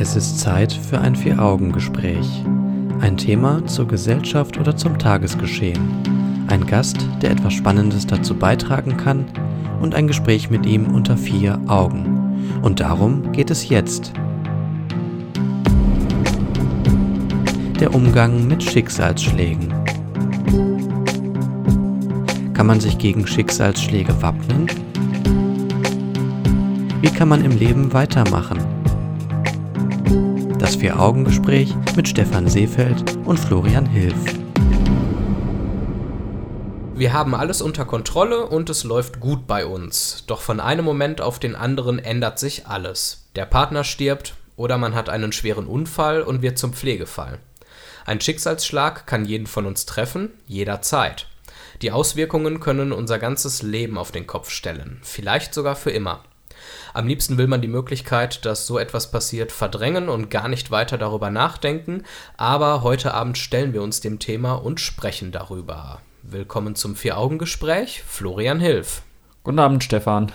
Es 0.00 0.14
ist 0.14 0.38
Zeit 0.38 0.72
für 0.72 1.00
ein 1.00 1.16
Vier-Augen-Gespräch. 1.16 2.44
Ein 3.00 3.16
Thema 3.16 3.66
zur 3.66 3.88
Gesellschaft 3.88 4.56
oder 4.56 4.76
zum 4.76 4.96
Tagesgeschehen. 4.96 6.46
Ein 6.46 6.64
Gast, 6.64 6.98
der 7.20 7.32
etwas 7.32 7.54
Spannendes 7.54 8.06
dazu 8.06 8.36
beitragen 8.36 8.96
kann 8.96 9.24
und 9.80 9.96
ein 9.96 10.06
Gespräch 10.06 10.50
mit 10.50 10.66
ihm 10.66 10.94
unter 10.94 11.16
vier 11.16 11.60
Augen. 11.66 12.60
Und 12.62 12.78
darum 12.78 13.32
geht 13.32 13.50
es 13.50 13.68
jetzt. 13.68 14.12
Der 17.80 17.92
Umgang 17.92 18.46
mit 18.46 18.62
Schicksalsschlägen. 18.62 19.74
Kann 22.54 22.68
man 22.68 22.78
sich 22.78 22.98
gegen 22.98 23.26
Schicksalsschläge 23.26 24.22
wappnen? 24.22 24.68
Wie 27.00 27.10
kann 27.10 27.28
man 27.28 27.44
im 27.44 27.58
Leben 27.58 27.92
weitermachen? 27.92 28.67
Das 30.68 30.76
Vier-Augen-Gespräch 30.76 31.74
mit 31.96 32.06
Stefan 32.06 32.46
Seefeld 32.46 33.16
und 33.24 33.38
Florian 33.38 33.86
Hilf. 33.86 34.14
Wir 36.94 37.14
haben 37.14 37.34
alles 37.34 37.62
unter 37.62 37.86
Kontrolle 37.86 38.44
und 38.44 38.68
es 38.68 38.84
läuft 38.84 39.18
gut 39.18 39.46
bei 39.46 39.64
uns. 39.64 40.24
Doch 40.26 40.42
von 40.42 40.60
einem 40.60 40.84
Moment 40.84 41.22
auf 41.22 41.38
den 41.38 41.54
anderen 41.54 41.98
ändert 41.98 42.38
sich 42.38 42.66
alles. 42.66 43.30
Der 43.34 43.46
Partner 43.46 43.82
stirbt 43.82 44.34
oder 44.56 44.76
man 44.76 44.94
hat 44.94 45.08
einen 45.08 45.32
schweren 45.32 45.66
Unfall 45.66 46.20
und 46.20 46.42
wird 46.42 46.58
zum 46.58 46.74
Pflegefall. 46.74 47.38
Ein 48.04 48.20
Schicksalsschlag 48.20 49.06
kann 49.06 49.24
jeden 49.24 49.46
von 49.46 49.64
uns 49.64 49.86
treffen, 49.86 50.32
jederzeit. 50.46 51.28
Die 51.80 51.92
Auswirkungen 51.92 52.60
können 52.60 52.92
unser 52.92 53.18
ganzes 53.18 53.62
Leben 53.62 53.96
auf 53.96 54.12
den 54.12 54.26
Kopf 54.26 54.50
stellen, 54.50 55.00
vielleicht 55.02 55.54
sogar 55.54 55.76
für 55.76 55.92
immer. 55.92 56.24
Am 56.94 57.06
liebsten 57.06 57.38
will 57.38 57.46
man 57.46 57.60
die 57.60 57.68
Möglichkeit, 57.68 58.44
dass 58.44 58.66
so 58.66 58.78
etwas 58.78 59.10
passiert, 59.10 59.52
verdrängen 59.52 60.08
und 60.08 60.30
gar 60.30 60.48
nicht 60.48 60.70
weiter 60.70 60.98
darüber 60.98 61.30
nachdenken, 61.30 62.04
aber 62.36 62.82
heute 62.82 63.14
Abend 63.14 63.38
stellen 63.38 63.72
wir 63.72 63.82
uns 63.82 64.00
dem 64.00 64.18
Thema 64.18 64.54
und 64.54 64.80
sprechen 64.80 65.32
darüber. 65.32 66.00
Willkommen 66.22 66.74
zum 66.74 66.96
Vier-Augen-Gespräch, 66.96 68.02
Florian 68.06 68.60
Hilf. 68.60 69.02
Guten 69.44 69.58
Abend, 69.58 69.84
Stefan. 69.84 70.32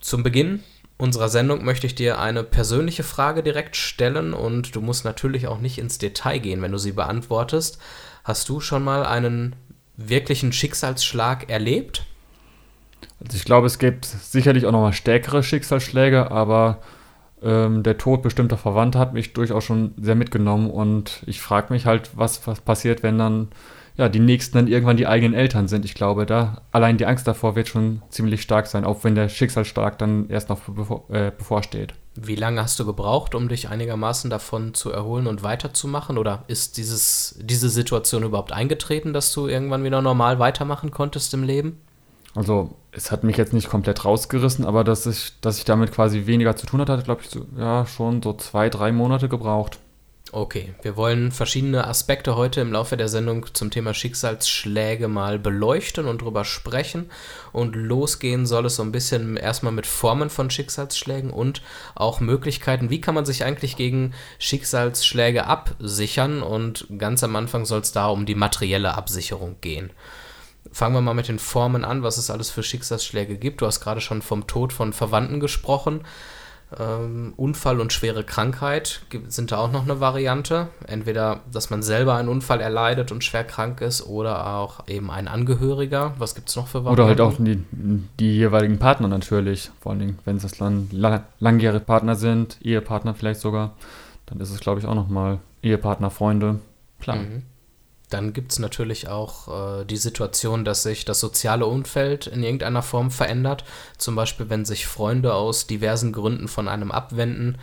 Zum 0.00 0.22
Beginn 0.22 0.62
unserer 1.02 1.28
Sendung 1.28 1.64
möchte 1.64 1.88
ich 1.88 1.96
dir 1.96 2.20
eine 2.20 2.44
persönliche 2.44 3.02
Frage 3.02 3.42
direkt 3.42 3.74
stellen 3.74 4.32
und 4.34 4.76
du 4.76 4.80
musst 4.80 5.04
natürlich 5.04 5.48
auch 5.48 5.58
nicht 5.58 5.78
ins 5.78 5.98
Detail 5.98 6.38
gehen, 6.38 6.62
wenn 6.62 6.70
du 6.70 6.78
sie 6.78 6.92
beantwortest. 6.92 7.78
Hast 8.22 8.48
du 8.48 8.60
schon 8.60 8.84
mal 8.84 9.04
einen 9.04 9.56
wirklichen 9.96 10.52
Schicksalsschlag 10.52 11.50
erlebt? 11.50 12.04
Also 13.24 13.36
ich 13.36 13.44
glaube, 13.44 13.66
es 13.66 13.78
gibt 13.78 14.04
sicherlich 14.04 14.66
auch 14.66 14.72
nochmal 14.72 14.92
stärkere 14.92 15.42
Schicksalsschläge, 15.42 16.30
aber 16.30 16.78
ähm, 17.42 17.82
der 17.82 17.98
Tod 17.98 18.22
bestimmter 18.22 18.56
Verwandter 18.56 18.98
hat 18.98 19.14
mich 19.14 19.32
durchaus 19.32 19.64
schon 19.64 19.94
sehr 20.00 20.14
mitgenommen 20.14 20.70
und 20.70 21.22
ich 21.26 21.40
frage 21.40 21.72
mich 21.72 21.86
halt, 21.86 22.10
was, 22.14 22.46
was 22.46 22.60
passiert, 22.60 23.02
wenn 23.02 23.18
dann 23.18 23.48
ja, 23.96 24.08
die 24.08 24.20
Nächsten 24.20 24.56
dann 24.56 24.68
irgendwann 24.68 24.96
die 24.96 25.06
eigenen 25.06 25.34
Eltern 25.34 25.68
sind. 25.68 25.84
Ich 25.84 25.94
glaube, 25.94 26.24
da 26.24 26.62
allein 26.70 26.96
die 26.96 27.04
Angst 27.06 27.28
davor 27.28 27.56
wird 27.56 27.68
schon 27.68 28.00
ziemlich 28.08 28.42
stark 28.42 28.66
sein, 28.66 28.84
auch 28.84 29.04
wenn 29.04 29.14
der 29.14 29.28
Schicksalsschlag 29.28 29.98
dann 29.98 30.30
erst 30.30 30.48
noch 30.48 30.60
bevor, 30.60 31.04
äh, 31.10 31.30
bevorsteht. 31.36 31.92
Wie 32.14 32.34
lange 32.34 32.62
hast 32.62 32.78
du 32.78 32.86
gebraucht, 32.86 33.34
um 33.34 33.48
dich 33.48 33.68
einigermaßen 33.68 34.30
davon 34.30 34.74
zu 34.74 34.90
erholen 34.90 35.26
und 35.26 35.42
weiterzumachen? 35.42 36.18
Oder 36.18 36.44
ist 36.46 36.76
dieses, 36.76 37.38
diese 37.40 37.68
Situation 37.68 38.22
überhaupt 38.22 38.52
eingetreten, 38.52 39.12
dass 39.12 39.32
du 39.32 39.46
irgendwann 39.46 39.84
wieder 39.84 40.00
normal 40.00 40.38
weitermachen 40.38 40.90
konntest 40.90 41.32
im 41.34 41.42
Leben? 41.42 41.78
Also 42.34 42.76
es 42.92 43.10
hat 43.10 43.24
mich 43.24 43.36
jetzt 43.36 43.52
nicht 43.52 43.68
komplett 43.68 44.04
rausgerissen, 44.04 44.64
aber 44.64 44.84
dass 44.84 45.06
ich, 45.06 45.32
dass 45.40 45.58
ich 45.58 45.64
damit 45.64 45.92
quasi 45.92 46.26
weniger 46.26 46.56
zu 46.56 46.66
tun 46.66 46.80
hatte, 46.80 46.92
hat, 46.92 47.04
glaube 47.04 47.22
ich, 47.22 47.30
so, 47.30 47.46
ja, 47.58 47.86
schon 47.86 48.22
so 48.22 48.32
zwei, 48.34 48.70
drei 48.70 48.92
Monate 48.92 49.28
gebraucht. 49.28 49.78
Okay, 50.34 50.72
wir 50.80 50.96
wollen 50.96 51.30
verschiedene 51.30 51.86
Aspekte 51.86 52.36
heute 52.36 52.62
im 52.62 52.72
Laufe 52.72 52.96
der 52.96 53.08
Sendung 53.08 53.44
zum 53.52 53.70
Thema 53.70 53.92
Schicksalsschläge 53.92 55.06
mal 55.06 55.38
beleuchten 55.38 56.06
und 56.06 56.22
drüber 56.22 56.46
sprechen. 56.46 57.10
Und 57.52 57.76
losgehen 57.76 58.46
soll 58.46 58.64
es 58.64 58.76
so 58.76 58.82
ein 58.82 58.92
bisschen 58.92 59.36
erstmal 59.36 59.74
mit 59.74 59.86
Formen 59.86 60.30
von 60.30 60.48
Schicksalsschlägen 60.48 61.30
und 61.30 61.60
auch 61.94 62.20
Möglichkeiten, 62.20 62.88
wie 62.88 63.02
kann 63.02 63.14
man 63.14 63.26
sich 63.26 63.44
eigentlich 63.44 63.76
gegen 63.76 64.14
Schicksalsschläge 64.38 65.46
absichern. 65.46 66.42
Und 66.42 66.86
ganz 66.96 67.22
am 67.22 67.36
Anfang 67.36 67.66
soll 67.66 67.80
es 67.80 67.92
da 67.92 68.06
um 68.06 68.24
die 68.24 68.34
materielle 68.34 68.94
Absicherung 68.94 69.56
gehen. 69.60 69.90
Fangen 70.72 70.94
wir 70.94 71.02
mal 71.02 71.14
mit 71.14 71.28
den 71.28 71.38
Formen 71.38 71.84
an, 71.84 72.02
was 72.02 72.16
es 72.16 72.30
alles 72.30 72.50
für 72.50 72.62
Schicksalsschläge 72.62 73.36
gibt. 73.36 73.60
Du 73.60 73.66
hast 73.66 73.80
gerade 73.80 74.00
schon 74.00 74.22
vom 74.22 74.46
Tod 74.46 74.72
von 74.72 74.92
Verwandten 74.92 75.38
gesprochen. 75.38 76.00
Ähm, 76.78 77.34
Unfall 77.36 77.80
und 77.80 77.92
schwere 77.92 78.24
Krankheit 78.24 79.02
sind 79.28 79.52
da 79.52 79.58
auch 79.58 79.70
noch 79.70 79.82
eine 79.82 80.00
Variante. 80.00 80.68
Entweder, 80.86 81.40
dass 81.52 81.68
man 81.68 81.82
selber 81.82 82.14
einen 82.14 82.28
Unfall 82.28 82.60
erleidet 82.60 83.12
und 83.12 83.22
schwer 83.22 83.44
krank 83.44 83.82
ist 83.82 84.06
oder 84.06 84.56
auch 84.56 84.88
eben 84.88 85.10
ein 85.10 85.28
Angehöriger. 85.28 86.14
Was 86.18 86.34
gibt 86.34 86.48
es 86.48 86.56
noch 86.56 86.66
für 86.66 86.84
Varianten? 86.84 87.00
Oder 87.00 87.08
halt 87.08 87.20
auch 87.20 87.36
die, 87.38 87.62
die 88.18 88.36
jeweiligen 88.36 88.78
Partner 88.78 89.08
natürlich. 89.08 89.70
Vor 89.80 89.92
allen 89.92 90.00
Dingen, 90.00 90.18
wenn 90.24 90.36
es 90.36 90.58
lang, 90.58 90.88
lang, 90.90 91.22
langjährige 91.40 91.84
Partner 91.84 92.14
sind, 92.14 92.56
Ehepartner 92.62 93.14
vielleicht 93.14 93.40
sogar, 93.40 93.72
dann 94.26 94.40
ist 94.40 94.50
es, 94.50 94.60
glaube 94.60 94.80
ich, 94.80 94.86
auch 94.86 94.94
nochmal 94.94 95.38
Ehepartner, 95.62 96.10
Freunde. 96.10 96.60
Klar. 97.00 97.18
Mhm. 97.18 97.42
Dann 98.12 98.32
gibt 98.32 98.52
es 98.52 98.58
natürlich 98.58 99.08
auch 99.08 99.80
äh, 99.80 99.84
die 99.84 99.96
Situation, 99.96 100.64
dass 100.64 100.82
sich 100.82 101.04
das 101.04 101.20
soziale 101.20 101.66
Umfeld 101.66 102.26
in 102.26 102.42
irgendeiner 102.42 102.82
Form 102.82 103.10
verändert. 103.10 103.64
Zum 103.96 104.14
Beispiel, 104.14 104.50
wenn 104.50 104.64
sich 104.64 104.86
Freunde 104.86 105.34
aus 105.34 105.66
diversen 105.66 106.12
Gründen 106.12 106.48
von 106.48 106.68
einem 106.68 106.90
abwenden, 106.90 107.58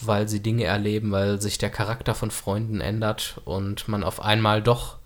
weil 0.00 0.28
sie 0.28 0.40
Dinge 0.40 0.64
erleben, 0.64 1.12
weil 1.12 1.40
sich 1.40 1.58
der 1.58 1.70
Charakter 1.70 2.14
von 2.14 2.30
Freunden 2.30 2.80
ändert 2.80 3.40
und 3.44 3.86
man 3.88 4.02
auf 4.02 4.22
einmal 4.22 4.62
doch 4.62 4.96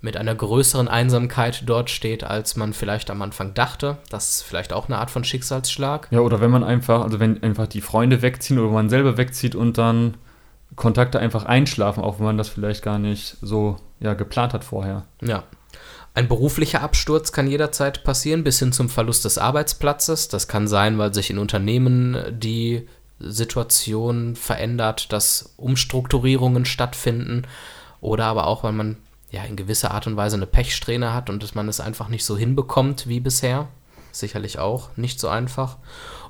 mit 0.00 0.16
einer 0.16 0.34
größeren 0.34 0.86
Einsamkeit 0.86 1.64
dort 1.66 1.90
steht, 1.90 2.22
als 2.22 2.56
man 2.56 2.72
vielleicht 2.72 3.10
am 3.10 3.22
Anfang 3.22 3.54
dachte. 3.54 3.98
Das 4.10 4.30
ist 4.30 4.42
vielleicht 4.42 4.72
auch 4.72 4.86
eine 4.86 4.98
Art 4.98 5.10
von 5.10 5.24
Schicksalsschlag. 5.24 6.08
Ja, 6.10 6.20
oder 6.20 6.40
wenn 6.40 6.50
man 6.50 6.62
einfach, 6.62 7.02
also 7.02 7.18
wenn 7.18 7.42
einfach 7.42 7.66
die 7.66 7.80
Freunde 7.80 8.22
wegziehen 8.22 8.58
oder 8.58 8.70
man 8.70 8.90
selber 8.90 9.16
wegzieht 9.16 9.54
und 9.54 9.78
dann 9.78 10.14
Kontakte 10.76 11.18
einfach 11.18 11.44
einschlafen, 11.44 12.02
auch 12.02 12.18
wenn 12.18 12.26
man 12.26 12.38
das 12.38 12.48
vielleicht 12.48 12.82
gar 12.82 12.98
nicht 12.98 13.36
so 13.40 13.76
ja, 14.00 14.14
geplant 14.14 14.52
hat 14.54 14.64
vorher. 14.64 15.04
Ja. 15.22 15.44
Ein 16.14 16.28
beruflicher 16.28 16.82
Absturz 16.82 17.32
kann 17.32 17.46
jederzeit 17.46 18.02
passieren, 18.02 18.42
bis 18.42 18.58
hin 18.58 18.72
zum 18.72 18.88
Verlust 18.88 19.24
des 19.24 19.38
Arbeitsplatzes. 19.38 20.28
Das 20.28 20.48
kann 20.48 20.66
sein, 20.66 20.98
weil 20.98 21.14
sich 21.14 21.30
in 21.30 21.38
Unternehmen 21.38 22.16
die 22.30 22.88
Situation 23.20 24.36
verändert, 24.36 25.12
dass 25.12 25.54
Umstrukturierungen 25.56 26.64
stattfinden 26.64 27.42
oder 28.00 28.26
aber 28.26 28.46
auch, 28.46 28.62
weil 28.64 28.72
man 28.72 28.96
ja 29.30 29.42
in 29.44 29.56
gewisser 29.56 29.90
Art 29.90 30.06
und 30.06 30.16
Weise 30.16 30.36
eine 30.36 30.46
Pechsträhne 30.46 31.12
hat 31.12 31.28
und 31.30 31.42
dass 31.42 31.54
man 31.54 31.68
es 31.68 31.80
einfach 31.80 32.08
nicht 32.08 32.24
so 32.24 32.36
hinbekommt 32.36 33.08
wie 33.08 33.20
bisher. 33.20 33.68
Sicherlich 34.12 34.58
auch 34.58 34.90
nicht 34.96 35.20
so 35.20 35.28
einfach. 35.28 35.76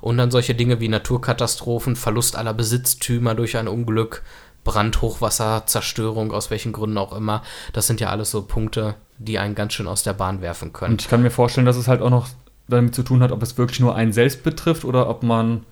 Und 0.01 0.17
dann 0.17 0.31
solche 0.31 0.55
Dinge 0.55 0.79
wie 0.79 0.87
Naturkatastrophen, 0.87 1.95
Verlust 1.95 2.35
aller 2.35 2.53
Besitztümer 2.53 3.35
durch 3.35 3.57
ein 3.57 3.67
Unglück, 3.67 4.23
Brand, 4.63 5.01
Hochwasser, 5.01 5.63
Zerstörung, 5.65 6.31
aus 6.31 6.51
welchen 6.51 6.73
Gründen 6.73 6.97
auch 6.97 7.13
immer. 7.13 7.43
Das 7.73 7.87
sind 7.87 7.99
ja 8.01 8.09
alles 8.09 8.31
so 8.31 8.41
Punkte, 8.43 8.95
die 9.17 9.39
einen 9.39 9.55
ganz 9.55 9.73
schön 9.73 9.87
aus 9.87 10.03
der 10.03 10.13
Bahn 10.13 10.41
werfen 10.41 10.73
können. 10.73 10.93
Und 10.93 11.01
ich 11.01 11.09
kann 11.09 11.21
mir 11.21 11.31
vorstellen, 11.31 11.65
dass 11.65 11.77
es 11.77 11.87
halt 11.87 12.01
auch 12.01 12.09
noch 12.09 12.27
damit 12.67 12.93
zu 12.95 13.03
tun 13.03 13.23
hat, 13.23 13.31
ob 13.31 13.41
es 13.41 13.57
wirklich 13.57 13.79
nur 13.79 13.95
einen 13.95 14.13
selbst 14.13 14.43
betrifft 14.43 14.85
oder 14.85 15.09
ob 15.09 15.23
man, 15.23 15.65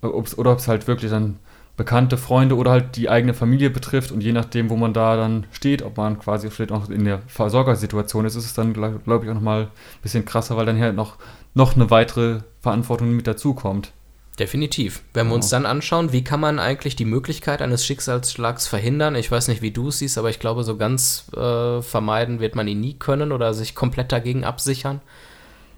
ob's, 0.00 0.36
oder 0.36 0.52
ob 0.52 0.58
es 0.58 0.68
halt 0.68 0.86
wirklich 0.86 1.10
dann 1.10 1.38
bekannte 1.76 2.16
Freunde 2.16 2.56
oder 2.56 2.72
halt 2.72 2.96
die 2.96 3.08
eigene 3.08 3.34
Familie 3.34 3.70
betrifft 3.70 4.10
und 4.10 4.20
je 4.20 4.32
nachdem, 4.32 4.68
wo 4.68 4.76
man 4.76 4.92
da 4.92 5.16
dann 5.16 5.46
steht, 5.52 5.82
ob 5.82 5.96
man 5.96 6.18
quasi 6.18 6.50
vielleicht 6.50 6.72
auch 6.72 6.90
in 6.90 7.04
der 7.04 7.20
Versorgersituation 7.28 8.24
ist, 8.24 8.34
ist 8.34 8.46
es 8.46 8.54
dann, 8.54 8.72
glaube 8.72 9.00
glaub 9.04 9.22
ich, 9.22 9.30
auch 9.30 9.34
nochmal 9.34 9.62
ein 9.62 9.68
bisschen 10.02 10.24
krasser, 10.24 10.56
weil 10.56 10.66
dann 10.66 10.80
halt 10.80 10.96
noch, 10.96 11.16
noch 11.58 11.74
eine 11.74 11.90
weitere 11.90 12.40
Verantwortung 12.60 13.14
mit 13.14 13.26
dazukommt. 13.26 13.92
Definitiv. 14.38 15.02
Wenn 15.12 15.26
wir 15.26 15.34
uns 15.34 15.48
dann 15.48 15.66
anschauen, 15.66 16.12
wie 16.12 16.22
kann 16.22 16.38
man 16.38 16.60
eigentlich 16.60 16.94
die 16.94 17.04
Möglichkeit 17.04 17.60
eines 17.60 17.84
Schicksalsschlags 17.84 18.68
verhindern? 18.68 19.16
Ich 19.16 19.28
weiß 19.28 19.48
nicht, 19.48 19.60
wie 19.60 19.72
du 19.72 19.88
es 19.88 19.98
siehst, 19.98 20.16
aber 20.16 20.30
ich 20.30 20.38
glaube, 20.38 20.62
so 20.62 20.76
ganz 20.76 21.26
äh, 21.36 21.82
vermeiden 21.82 22.38
wird 22.38 22.54
man 22.54 22.68
ihn 22.68 22.80
nie 22.80 22.94
können 22.94 23.32
oder 23.32 23.52
sich 23.52 23.74
komplett 23.74 24.12
dagegen 24.12 24.44
absichern. 24.44 25.00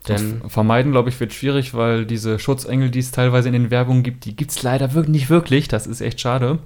Denn 0.07 0.43
vermeiden, 0.49 0.93
glaube 0.93 1.09
ich, 1.09 1.19
wird 1.19 1.33
schwierig, 1.33 1.73
weil 1.73 2.05
diese 2.05 2.39
Schutzengel, 2.39 2.91
die 2.91 2.99
es 2.99 3.11
teilweise 3.11 3.49
in 3.49 3.55
den 3.55 3.71
Werbungen 3.71 4.03
gibt, 4.03 4.27
die 4.27 4.37
gibt 4.37 4.51
es 4.51 4.63
leider 4.63 4.93
wirklich 4.93 5.13
nicht 5.13 5.31
wirklich. 5.31 5.69
Das 5.69 5.87
ist 5.87 6.03
echt 6.03 6.21
schade. 6.21 6.59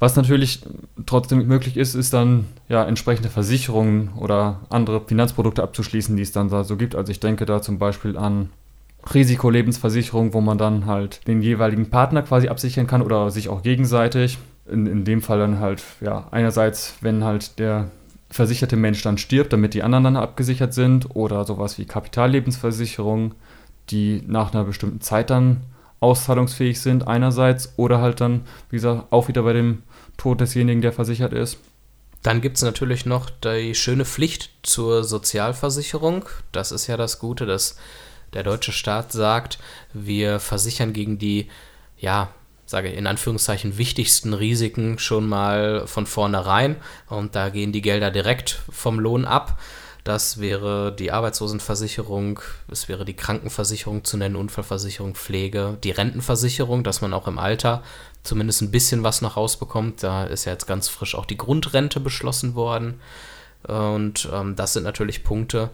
Was 0.00 0.14
natürlich 0.14 0.60
trotzdem 1.06 1.46
möglich 1.46 1.76
ist, 1.76 1.94
ist 1.94 2.12
dann 2.12 2.46
ja 2.68 2.84
entsprechende 2.84 3.30
Versicherungen 3.30 4.10
oder 4.16 4.60
andere 4.70 5.00
Finanzprodukte 5.00 5.62
abzuschließen, 5.62 6.16
die 6.16 6.22
es 6.22 6.32
dann 6.32 6.50
da 6.50 6.62
so 6.62 6.76
gibt. 6.76 6.94
Also 6.94 7.10
ich 7.10 7.18
denke 7.20 7.46
da 7.46 7.60
zum 7.60 7.78
Beispiel 7.78 8.16
an 8.16 8.50
Risikolebensversicherung, 9.12 10.34
wo 10.34 10.40
man 10.40 10.58
dann 10.58 10.86
halt 10.86 11.26
den 11.26 11.42
jeweiligen 11.42 11.90
Partner 11.90 12.22
quasi 12.22 12.48
absichern 12.48 12.86
kann 12.86 13.02
oder 13.02 13.30
sich 13.30 13.48
auch 13.48 13.62
gegenseitig. 13.62 14.38
In, 14.70 14.86
in 14.86 15.04
dem 15.04 15.22
Fall 15.22 15.38
dann 15.38 15.60
halt, 15.60 15.82
ja, 16.00 16.28
einerseits, 16.30 16.96
wenn 17.00 17.24
halt 17.24 17.58
der 17.58 17.90
versicherte 18.28 18.76
Mensch 18.76 19.02
dann 19.02 19.16
stirbt, 19.16 19.52
damit 19.52 19.72
die 19.72 19.82
anderen 19.82 20.04
dann 20.04 20.16
abgesichert 20.16 20.74
sind, 20.74 21.16
oder 21.16 21.46
sowas 21.46 21.78
wie 21.78 21.86
Kapitallebensversicherung, 21.86 23.34
die 23.90 24.22
nach 24.26 24.52
einer 24.52 24.64
bestimmten 24.64 25.00
Zeit 25.00 25.30
dann 25.30 25.62
auszahlungsfähig 26.00 26.80
sind 26.80 27.08
einerseits 27.08 27.72
oder 27.76 28.00
halt 28.00 28.20
dann, 28.20 28.42
wie 28.70 28.76
gesagt, 28.76 29.06
auch 29.10 29.28
wieder 29.28 29.42
bei 29.42 29.52
dem 29.52 29.82
Tod 30.18 30.40
desjenigen, 30.40 30.82
der 30.82 30.92
versichert 30.92 31.32
ist. 31.32 31.56
Dann 32.22 32.40
gibt 32.40 32.56
es 32.56 32.62
natürlich 32.62 33.06
noch 33.06 33.30
die 33.30 33.74
schöne 33.74 34.04
Pflicht 34.04 34.50
zur 34.62 35.04
Sozialversicherung. 35.04 36.26
Das 36.52 36.72
ist 36.72 36.86
ja 36.88 36.96
das 36.96 37.20
Gute, 37.20 37.46
dass 37.46 37.76
der 38.34 38.42
deutsche 38.42 38.72
Staat 38.72 39.12
sagt, 39.12 39.58
wir 39.94 40.40
versichern 40.40 40.92
gegen 40.92 41.18
die, 41.18 41.48
ja, 41.96 42.28
sage 42.66 42.90
in 42.90 43.06
Anführungszeichen, 43.06 43.78
wichtigsten 43.78 44.34
Risiken 44.34 44.98
schon 44.98 45.26
mal 45.26 45.86
von 45.86 46.06
vornherein. 46.06 46.76
Und 47.08 47.34
da 47.34 47.48
gehen 47.48 47.72
die 47.72 47.80
Gelder 47.80 48.10
direkt 48.10 48.60
vom 48.68 48.98
Lohn 49.00 49.24
ab. 49.24 49.58
Das 50.08 50.40
wäre 50.40 50.90
die 50.90 51.12
Arbeitslosenversicherung, 51.12 52.40
es 52.72 52.88
wäre 52.88 53.04
die 53.04 53.12
Krankenversicherung 53.12 54.04
zu 54.04 54.16
nennen, 54.16 54.36
Unfallversicherung, 54.36 55.14
Pflege, 55.14 55.76
die 55.84 55.90
Rentenversicherung, 55.90 56.82
dass 56.82 57.02
man 57.02 57.12
auch 57.12 57.28
im 57.28 57.38
Alter 57.38 57.82
zumindest 58.22 58.62
ein 58.62 58.70
bisschen 58.70 59.02
was 59.02 59.20
noch 59.20 59.36
rausbekommt. 59.36 60.02
Da 60.02 60.24
ist 60.24 60.46
ja 60.46 60.52
jetzt 60.52 60.66
ganz 60.66 60.88
frisch 60.88 61.14
auch 61.14 61.26
die 61.26 61.36
Grundrente 61.36 62.00
beschlossen 62.00 62.54
worden. 62.54 63.02
Und 63.64 64.26
ähm, 64.32 64.56
das 64.56 64.72
sind 64.72 64.84
natürlich 64.84 65.24
Punkte, 65.24 65.68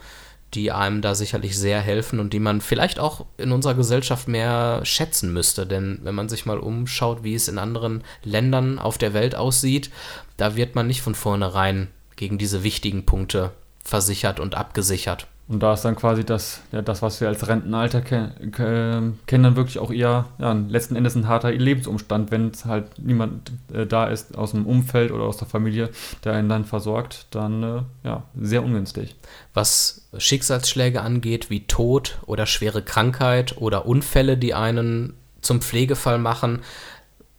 die 0.54 0.72
einem 0.72 1.00
da 1.00 1.14
sicherlich 1.14 1.56
sehr 1.56 1.80
helfen 1.80 2.18
und 2.18 2.32
die 2.32 2.40
man 2.40 2.60
vielleicht 2.60 2.98
auch 2.98 3.26
in 3.36 3.52
unserer 3.52 3.74
Gesellschaft 3.74 4.26
mehr 4.26 4.80
schätzen 4.82 5.32
müsste. 5.32 5.64
Denn 5.64 6.00
wenn 6.02 6.16
man 6.16 6.28
sich 6.28 6.44
mal 6.44 6.58
umschaut, 6.58 7.22
wie 7.22 7.36
es 7.36 7.46
in 7.46 7.58
anderen 7.58 8.02
Ländern 8.24 8.80
auf 8.80 8.98
der 8.98 9.14
Welt 9.14 9.36
aussieht, 9.36 9.90
da 10.36 10.56
wird 10.56 10.74
man 10.74 10.88
nicht 10.88 11.02
von 11.02 11.14
vornherein 11.14 11.86
gegen 12.16 12.36
diese 12.36 12.64
wichtigen 12.64 13.06
Punkte 13.06 13.52
versichert 13.84 14.40
und 14.40 14.54
abgesichert. 14.54 15.26
Und 15.46 15.62
da 15.62 15.74
ist 15.74 15.82
dann 15.82 15.94
quasi 15.94 16.24
das, 16.24 16.62
ja, 16.72 16.80
das 16.80 17.02
was 17.02 17.20
wir 17.20 17.28
als 17.28 17.46
Rentenalter 17.46 18.00
ke 18.00 18.30
ke 18.50 19.12
kennen, 19.26 19.44
dann 19.44 19.56
wirklich 19.56 19.78
auch 19.78 19.92
eher 19.92 20.24
ja, 20.38 20.52
letzten 20.52 20.96
Endes 20.96 21.16
ein 21.16 21.28
harter 21.28 21.52
Lebensumstand, 21.52 22.30
wenn 22.30 22.48
es 22.48 22.64
halt 22.64 22.98
niemand 22.98 23.52
äh, 23.70 23.86
da 23.86 24.06
ist 24.06 24.38
aus 24.38 24.52
dem 24.52 24.64
Umfeld 24.64 25.12
oder 25.12 25.24
aus 25.24 25.36
der 25.36 25.46
Familie, 25.46 25.90
der 26.24 26.32
einen 26.32 26.48
dann 26.48 26.64
versorgt, 26.64 27.26
dann 27.30 27.62
äh, 27.62 27.82
ja, 28.04 28.22
sehr 28.40 28.64
ungünstig. 28.64 29.16
Was 29.52 30.08
Schicksalsschläge 30.16 31.02
angeht, 31.02 31.50
wie 31.50 31.66
Tod 31.66 32.18
oder 32.24 32.46
schwere 32.46 32.80
Krankheit 32.80 33.58
oder 33.58 33.84
Unfälle, 33.84 34.38
die 34.38 34.54
einen 34.54 35.12
zum 35.42 35.60
Pflegefall 35.60 36.18
machen, 36.18 36.62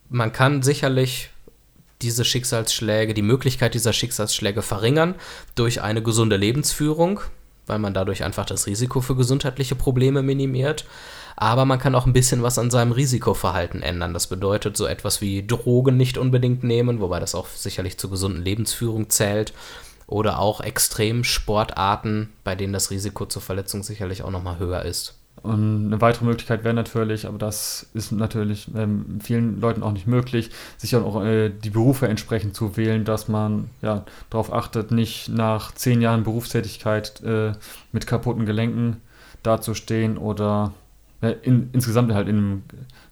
man 0.10 0.32
kann 0.32 0.62
sicherlich 0.62 1.32
diese 2.02 2.26
Schicksalsschläge, 2.26 3.14
die 3.14 3.22
Möglichkeit 3.22 3.74
dieser 3.74 3.94
Schicksalsschläge 3.94 4.62
verringern 4.62 5.16
durch 5.56 5.82
eine 5.82 6.04
gesunde 6.04 6.38
Lebensführung, 6.38 7.22
weil 7.68 7.80
man 7.80 7.94
dadurch 7.94 8.24
einfach 8.24 8.46
das 8.46 8.68
Risiko 8.68 9.02
für 9.02 9.16
gesundheitliche 9.16 9.76
Probleme 9.76 10.22
minimiert. 10.22 10.86
Aber 11.38 11.66
man 11.66 11.80
kann 11.80 11.96
auch 11.96 12.06
ein 12.06 12.14
bisschen 12.14 12.44
was 12.44 12.58
an 12.58 12.72
seinem 12.72 12.94
Risikoverhalten 12.94 13.82
ändern. 13.82 14.14
Das 14.14 14.28
bedeutet 14.28 14.78
so 14.78 14.86
etwas 14.86 15.20
wie 15.20 15.46
Drogen 15.46 15.98
nicht 15.98 16.18
unbedingt 16.18 16.64
nehmen, 16.64 17.02
wobei 17.02 17.20
das 17.20 17.36
auch 17.36 17.48
sicherlich 17.48 17.98
zur 17.98 18.10
gesunden 18.10 18.42
Lebensführung 18.42 19.10
zählt. 19.10 19.54
Oder 20.08 20.40
auch 20.40 20.62
Extremsportarten, 20.62 22.32
bei 22.44 22.56
denen 22.56 22.74
das 22.74 22.92
Risiko 22.92 23.26
zur 23.26 23.42
Verletzung 23.42 23.84
sicherlich 23.84 24.24
auch 24.24 24.32
nochmal 24.32 24.60
höher 24.60 24.84
ist. 24.84 25.16
Und 25.42 25.88
eine 25.88 26.02
weitere 26.02 26.26
Möglichkeit 26.26 26.64
wäre 26.64 26.74
natürlich, 26.74 27.28
aber 27.28 27.38
das 27.38 27.88
ist 27.94 28.12
natürlich 28.12 28.68
ähm, 28.76 29.20
vielen 29.22 29.60
Leuten 29.60 29.84
auch 29.84 29.92
nicht 29.92 30.08
möglich, 30.08 30.50
sich 30.78 30.96
auch 30.96 31.24
äh, 31.24 31.50
die 31.50 31.70
Berufe 31.70 32.08
entsprechend 32.08 32.56
zu 32.56 32.78
wählen, 32.78 33.06
dass 33.06 33.28
man 33.28 33.70
ja 33.82 34.06
darauf 34.30 34.52
achtet, 34.52 34.92
nicht 34.92 35.30
nach 35.30 35.72
zehn 35.74 36.02
Jahren 36.02 36.24
Berufstätigkeit 36.24 37.22
äh, 37.24 37.52
mit 37.92 38.08
kaputten 38.08 38.46
Gelenken 38.46 38.98
dazustehen 39.44 40.18
oder 40.18 40.74
äh, 41.22 41.36
in, 41.44 41.70
insgesamt 41.74 42.14
halt 42.14 42.28
in 42.28 42.38
einem 42.38 42.64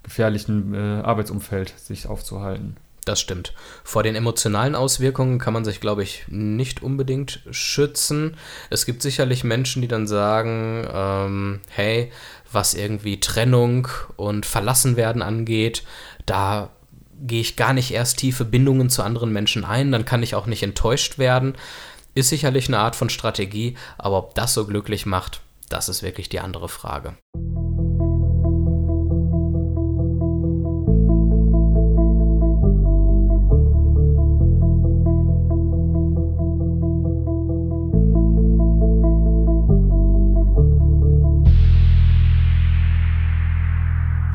gefährlichen 0.02 0.74
äh, 0.74 1.02
Arbeitsumfeld 1.04 1.74
sich 1.78 2.08
aufzuhalten. 2.08 2.78
Das 3.06 3.20
stimmt. 3.20 3.54
Vor 3.84 4.04
den 4.04 4.16
emotionalen 4.16 4.76
Auswirkungen 4.76 5.38
kann 5.38 5.54
man 5.54 5.66
sich, 5.66 5.82
glaube 5.82 6.04
ich, 6.04 6.24
nicht 6.30 6.82
unbedingt 6.82 7.42
schützen. 7.52 8.38
Es 8.70 8.86
gibt 8.86 9.02
sicherlich 9.02 9.44
Menschen, 9.44 9.82
die 9.82 9.90
dann 9.90 10.08
sagen, 10.08 10.88
ähm, 10.92 11.60
hey, 11.70 12.12
was 12.52 12.74
irgendwie 12.74 13.20
Trennung 13.20 13.90
und 14.16 14.46
Verlassenwerden 14.46 15.22
angeht, 15.22 15.84
da 16.26 16.70
gehe 17.20 17.42
ich 17.42 17.56
gar 17.56 17.74
nicht 17.74 17.92
erst 17.92 18.18
tiefe 18.18 18.46
Bindungen 18.46 18.90
zu 18.90 19.04
anderen 19.04 19.34
Menschen 19.34 19.66
ein, 19.66 19.92
dann 19.92 20.06
kann 20.06 20.24
ich 20.24 20.36
auch 20.36 20.46
nicht 20.46 20.64
enttäuscht 20.64 21.18
werden. 21.18 21.56
Ist 22.16 22.30
sicherlich 22.30 22.68
eine 22.68 22.80
Art 22.80 22.96
von 22.96 23.10
Strategie, 23.10 23.76
aber 23.98 24.18
ob 24.18 24.36
das 24.36 24.54
so 24.54 24.66
glücklich 24.66 25.06
macht, 25.06 25.42
das 25.70 25.90
ist 25.90 26.04
wirklich 26.04 26.30
die 26.30 26.40
andere 26.40 26.70
Frage. 26.70 27.16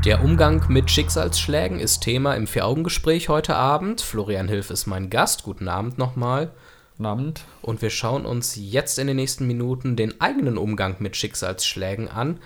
Der 0.04 0.22
Umgang 0.22 0.64
mit 0.68 0.90
Schicksalsschlägen 0.92 1.80
ist 1.80 2.00
Thema 2.00 2.34
im 2.34 2.46
Vier-Augen-Gespräch 2.46 3.28
heute 3.28 3.56
Abend. 3.56 4.00
Florian 4.00 4.46
Hilf 4.46 4.70
ist 4.70 4.86
mein 4.86 5.10
Gast. 5.10 5.42
Guten 5.42 5.66
Abend 5.68 5.98
nochmal. 5.98 6.52
Guten 6.92 7.06
Abend. 7.06 7.44
Und 7.62 7.82
wir 7.82 7.90
schauen 7.90 8.24
uns 8.24 8.54
jetzt 8.56 9.00
in 9.00 9.08
den 9.08 9.16
nächsten 9.16 9.48
Minuten 9.48 9.96
den 9.96 10.20
eigenen 10.20 10.56
Umgang 10.56 10.96
mit 11.00 11.16
Schicksalsschlägen 11.16 12.08
an. 12.08 12.38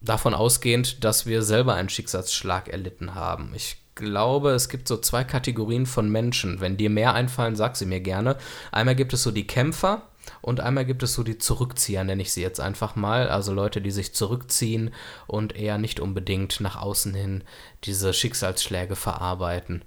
Davon 0.00 0.32
ausgehend, 0.32 1.02
dass 1.02 1.26
wir 1.26 1.42
selber 1.42 1.74
einen 1.74 1.88
Schicksalsschlag 1.88 2.68
erlitten 2.68 3.16
haben. 3.16 3.52
Ich 3.56 3.78
glaube, 3.96 4.50
es 4.50 4.68
gibt 4.68 4.86
so 4.86 4.96
zwei 4.96 5.24
Kategorien 5.24 5.86
von 5.86 6.08
Menschen. 6.08 6.60
Wenn 6.60 6.76
dir 6.76 6.88
mehr 6.88 7.14
einfallen, 7.14 7.56
sag 7.56 7.76
sie 7.76 7.86
mir 7.86 8.00
gerne. 8.00 8.36
Einmal 8.70 8.94
gibt 8.94 9.12
es 9.12 9.24
so 9.24 9.32
die 9.32 9.46
Kämpfer, 9.46 10.02
und 10.40 10.60
einmal 10.60 10.84
gibt 10.84 11.02
es 11.02 11.14
so 11.14 11.22
die 11.22 11.38
Zurückzieher, 11.38 12.04
nenne 12.04 12.22
ich 12.22 12.32
sie 12.32 12.42
jetzt 12.42 12.60
einfach 12.60 12.96
mal. 12.96 13.28
Also 13.28 13.52
Leute, 13.52 13.80
die 13.80 13.90
sich 13.90 14.14
zurückziehen 14.14 14.90
und 15.26 15.56
eher 15.56 15.78
nicht 15.78 16.00
unbedingt 16.00 16.60
nach 16.60 16.80
außen 16.80 17.14
hin 17.14 17.44
diese 17.84 18.12
Schicksalsschläge 18.12 18.96
verarbeiten. 18.96 19.82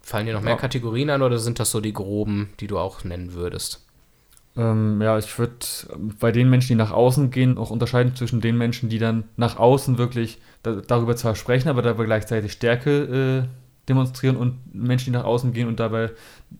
Fallen 0.00 0.26
dir 0.26 0.34
noch 0.34 0.42
mehr 0.42 0.54
ja. 0.54 0.58
Kategorien 0.58 1.10
an 1.10 1.22
oder 1.22 1.38
sind 1.38 1.58
das 1.58 1.70
so 1.70 1.80
die 1.80 1.92
groben, 1.92 2.50
die 2.60 2.68
du 2.68 2.78
auch 2.78 3.02
nennen 3.04 3.32
würdest? 3.32 3.84
Ähm, 4.56 5.02
ja, 5.02 5.18
ich 5.18 5.38
würde 5.38 5.66
bei 6.18 6.32
den 6.32 6.48
Menschen, 6.48 6.68
die 6.68 6.74
nach 6.76 6.92
außen 6.92 7.30
gehen, 7.30 7.58
auch 7.58 7.70
unterscheiden 7.70 8.16
zwischen 8.16 8.40
den 8.40 8.56
Menschen, 8.56 8.88
die 8.88 8.98
dann 8.98 9.24
nach 9.36 9.58
außen 9.58 9.98
wirklich 9.98 10.38
da, 10.62 10.76
darüber 10.76 11.14
zwar 11.16 11.34
sprechen, 11.34 11.68
aber 11.68 11.82
dabei 11.82 12.04
gleichzeitig 12.04 12.52
Stärke 12.52 13.46
äh, 13.46 13.65
demonstrieren 13.88 14.36
und 14.36 14.74
Menschen, 14.74 15.12
die 15.12 15.18
nach 15.18 15.24
außen 15.24 15.52
gehen 15.52 15.68
und 15.68 15.78
dabei 15.78 16.10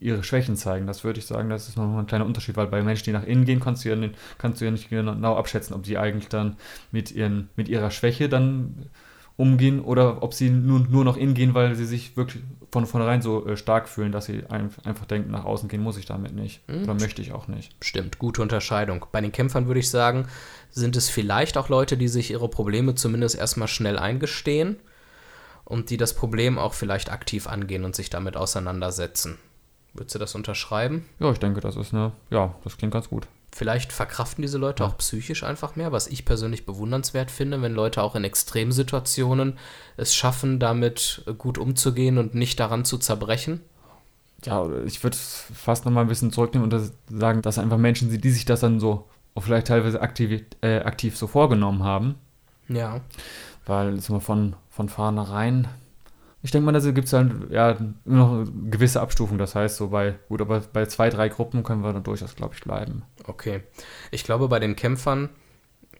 ihre 0.01 0.23
Schwächen 0.23 0.57
zeigen. 0.57 0.87
Das 0.87 1.05
würde 1.05 1.19
ich 1.19 1.27
sagen, 1.27 1.51
das 1.51 1.69
ist 1.69 1.77
nochmal 1.77 2.01
ein 2.01 2.07
kleiner 2.07 2.27
Unterschied, 2.27 2.57
weil 2.57 2.69
bei 2.69 2.83
Menschen, 2.83 3.05
die 3.05 3.13
nach 3.13 3.25
innen 3.25 3.45
gehen, 3.45 3.61
kannst 3.61 3.85
du 3.85 3.89
ja, 3.89 3.97
nicht, 3.97 4.15
kannst 4.39 4.61
du 4.61 4.65
ja 4.65 4.71
nicht 4.71 4.89
genau 4.91 5.37
abschätzen, 5.37 5.75
ob 5.75 5.87
sie 5.87 5.99
eigentlich 5.99 6.29
dann 6.29 6.57
mit, 6.93 7.11
ihren, 7.11 7.49
mit 7.57 7.69
ihrer 7.69 7.91
Schwäche 7.91 8.29
dann 8.29 8.87
umgehen 9.37 9.81
oder 9.81 10.23
ob 10.23 10.33
sie 10.33 10.49
nur, 10.49 10.81
nur 10.81 11.05
noch 11.05 11.17
innen 11.17 11.35
gehen, 11.35 11.53
weil 11.53 11.75
sie 11.75 11.85
sich 11.85 12.17
wirklich 12.17 12.43
von 12.71 12.87
vornherein 12.87 13.21
so 13.21 13.47
äh, 13.47 13.57
stark 13.57 13.89
fühlen, 13.89 14.11
dass 14.11 14.27
sie 14.27 14.45
ein, 14.49 14.71
einfach 14.85 15.05
denken, 15.05 15.31
nach 15.31 15.45
außen 15.45 15.69
gehen 15.69 15.83
muss 15.83 15.99
ich 15.99 16.07
damit 16.07 16.35
nicht. 16.35 16.67
Mhm. 16.69 16.85
Oder 16.85 16.95
möchte 16.95 17.21
ich 17.21 17.33
auch 17.33 17.47
nicht. 17.47 17.75
Stimmt, 17.83 18.19
gute 18.19 18.41
Unterscheidung. 18.41 19.05
Bei 19.13 19.21
den 19.21 19.33
Kämpfern 19.33 19.67
würde 19.67 19.81
ich 19.81 19.91
sagen, 19.91 20.27
sind 20.71 20.97
es 20.97 21.11
vielleicht 21.11 21.59
auch 21.59 21.69
Leute, 21.69 21.99
die 21.99 22.09
sich 22.09 22.31
ihre 22.31 22.49
Probleme 22.49 22.95
zumindest 22.95 23.37
erstmal 23.37 23.69
schnell 23.69 23.99
eingestehen 23.99 24.77
und 25.67 25.91
die 25.91 25.99
das 25.99 26.15
Problem 26.15 26.59
auch 26.59 26.73
vielleicht 26.73 27.13
aktiv 27.13 27.47
angehen 27.47 27.85
und 27.85 27.95
sich 27.95 28.09
damit 28.09 28.37
auseinandersetzen. 28.37 29.37
Würdest 29.93 30.15
du 30.15 30.19
das 30.19 30.35
unterschreiben? 30.35 31.07
Ja, 31.19 31.31
ich 31.31 31.39
denke, 31.39 31.61
das 31.61 31.77
ist 31.77 31.93
eine, 31.93 32.13
ja, 32.31 32.55
das 32.65 32.79
klingt 32.79 32.95
ganz 32.95 33.09
gut. 33.11 33.27
Vielleicht 33.53 33.93
verkraften 33.93 34.43
diese 34.43 34.59
Leute 34.59 34.83
ja. 34.83 34.89
auch 34.89 34.99
psychisch 34.99 35.43
einfach 35.43 35.77
mehr, 35.77 35.91
was 35.91 36.07
ich 36.07 36.25
persönlich 36.25 36.67
bewundernswert 36.67 37.31
finde, 37.31 37.63
wenn 37.63 37.75
Leute 37.75 38.03
auch 38.03 38.15
in 38.15 38.25
Extremsituationen 38.25 39.59
es 39.97 40.15
schaffen, 40.15 40.59
damit 40.59 41.25
gut 41.39 41.59
umzugehen 41.59 42.19
und 42.19 42.35
nicht 42.35 42.61
daran 42.61 42.85
zu 42.85 42.99
zerbrechen. 42.99 43.61
Ja, 44.45 44.69
ich 44.85 45.03
würde 45.03 45.17
fast 45.17 45.87
noch 45.87 45.93
mal 45.93 46.03
ein 46.03 46.09
bisschen 46.09 46.31
zurücknehmen 46.31 46.71
und 46.71 46.93
sagen, 47.09 47.41
dass 47.41 47.59
einfach 47.59 47.79
Menschen 47.79 48.11
sind, 48.11 48.23
die 48.23 48.31
sich 48.31 48.45
das 48.45 48.61
dann 48.61 48.79
so 48.79 49.09
auch 49.35 49.43
vielleicht 49.43 49.69
teilweise 49.69 50.01
aktiv, 50.01 50.43
äh, 50.61 50.81
aktiv 50.81 51.17
so 51.17 51.27
vorgenommen 51.27 51.83
haben. 51.83 52.17
Ja. 52.69 53.01
Weil, 53.65 53.95
jetzt 53.95 54.11
mal 54.11 54.21
von 54.21 54.55
von 54.77 54.89
vornherein. 54.91 55.69
Ich 56.43 56.51
denke 56.51 56.71
mal, 56.71 56.79
da 56.79 56.91
gibt 56.93 57.07
es 57.07 57.13
halt 57.13 57.51
ja 57.51 57.77
noch 58.05 58.33
eine 58.33 58.45
gewisse 58.71 59.01
Abstufung. 59.01 59.39
Das 59.39 59.55
heißt, 59.55 59.77
so 59.77 59.89
bei, 59.89 60.15
gut, 60.29 60.43
aber 60.43 60.61
bei 60.73 60.85
zwei, 60.87 61.09
drei 61.09 61.29
Gruppen 61.29 61.63
können 61.63 61.83
wir 61.83 61.93
dann 61.93 62.05
durchaus, 62.05 62.37
glaube 62.37 62.55
ich, 62.55 62.63
bleiben. 62.63 63.03
Okay. 63.27 63.63
Ich 64.11 64.23
glaube, 64.23 64.49
bei 64.49 64.61
den 64.61 64.77
Kämpfern 64.77 65.31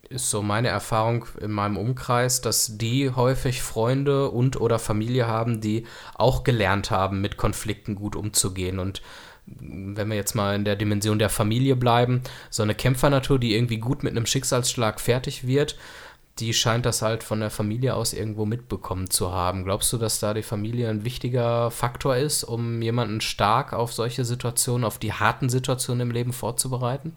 ist 0.09 0.31
so 0.31 0.43
meine 0.43 0.69
Erfahrung 0.69 1.25
in 1.41 1.51
meinem 1.51 1.79
Umkreis, 1.79 2.43
dass 2.43 2.79
die 2.79 3.11
häufig 3.11 3.63
Freunde 3.63 4.31
und 4.31 4.61
oder 4.61 4.79
Familie 4.79 5.27
haben, 5.27 5.61
die 5.61 5.85
auch 6.15 6.45
gelernt 6.45 6.91
haben, 6.91 7.21
mit 7.21 7.39
Konflikten 7.39 7.97
gut 7.97 8.15
umzugehen. 8.15 8.79
Und 8.79 9.03
wenn 9.47 10.09
wir 10.09 10.17
jetzt 10.17 10.35
mal 10.35 10.55
in 10.55 10.65
der 10.65 10.77
Dimension 10.77 11.19
der 11.19 11.31
Familie 11.31 11.77
bleiben, 11.77 12.21
so 12.51 12.63
eine 12.63 12.75
Kämpfernatur, 12.75 13.41
die 13.41 13.55
irgendwie 13.55 13.79
gut 13.79 14.05
mit 14.05 14.13
einem 14.13 14.27
Schicksalsschlag 14.27 15.01
fertig 15.01 15.47
wird, 15.47 15.77
die 16.39 16.53
scheint 16.53 16.85
das 16.85 17.01
halt 17.01 17.23
von 17.23 17.41
der 17.41 17.51
Familie 17.51 17.95
aus 17.95 18.13
irgendwo 18.13 18.45
mitbekommen 18.45 19.09
zu 19.09 19.33
haben. 19.33 19.65
Glaubst 19.65 19.93
du, 19.93 19.97
dass 19.97 20.21
da 20.21 20.35
die 20.35 20.43
Familie 20.43 20.91
ein 20.91 21.05
wichtiger 21.05 21.71
Faktor 21.71 22.17
ist, 22.17 22.45
um 22.45 22.83
jemanden 22.83 23.23
stark 23.23 23.73
auf 23.73 23.93
solche 23.93 24.25
Situationen, 24.25 24.85
auf 24.85 24.99
die 24.99 25.15
harten 25.15 25.49
Situationen 25.49 26.09
im 26.09 26.11
Leben 26.11 26.35
vorzubereiten? 26.35 27.17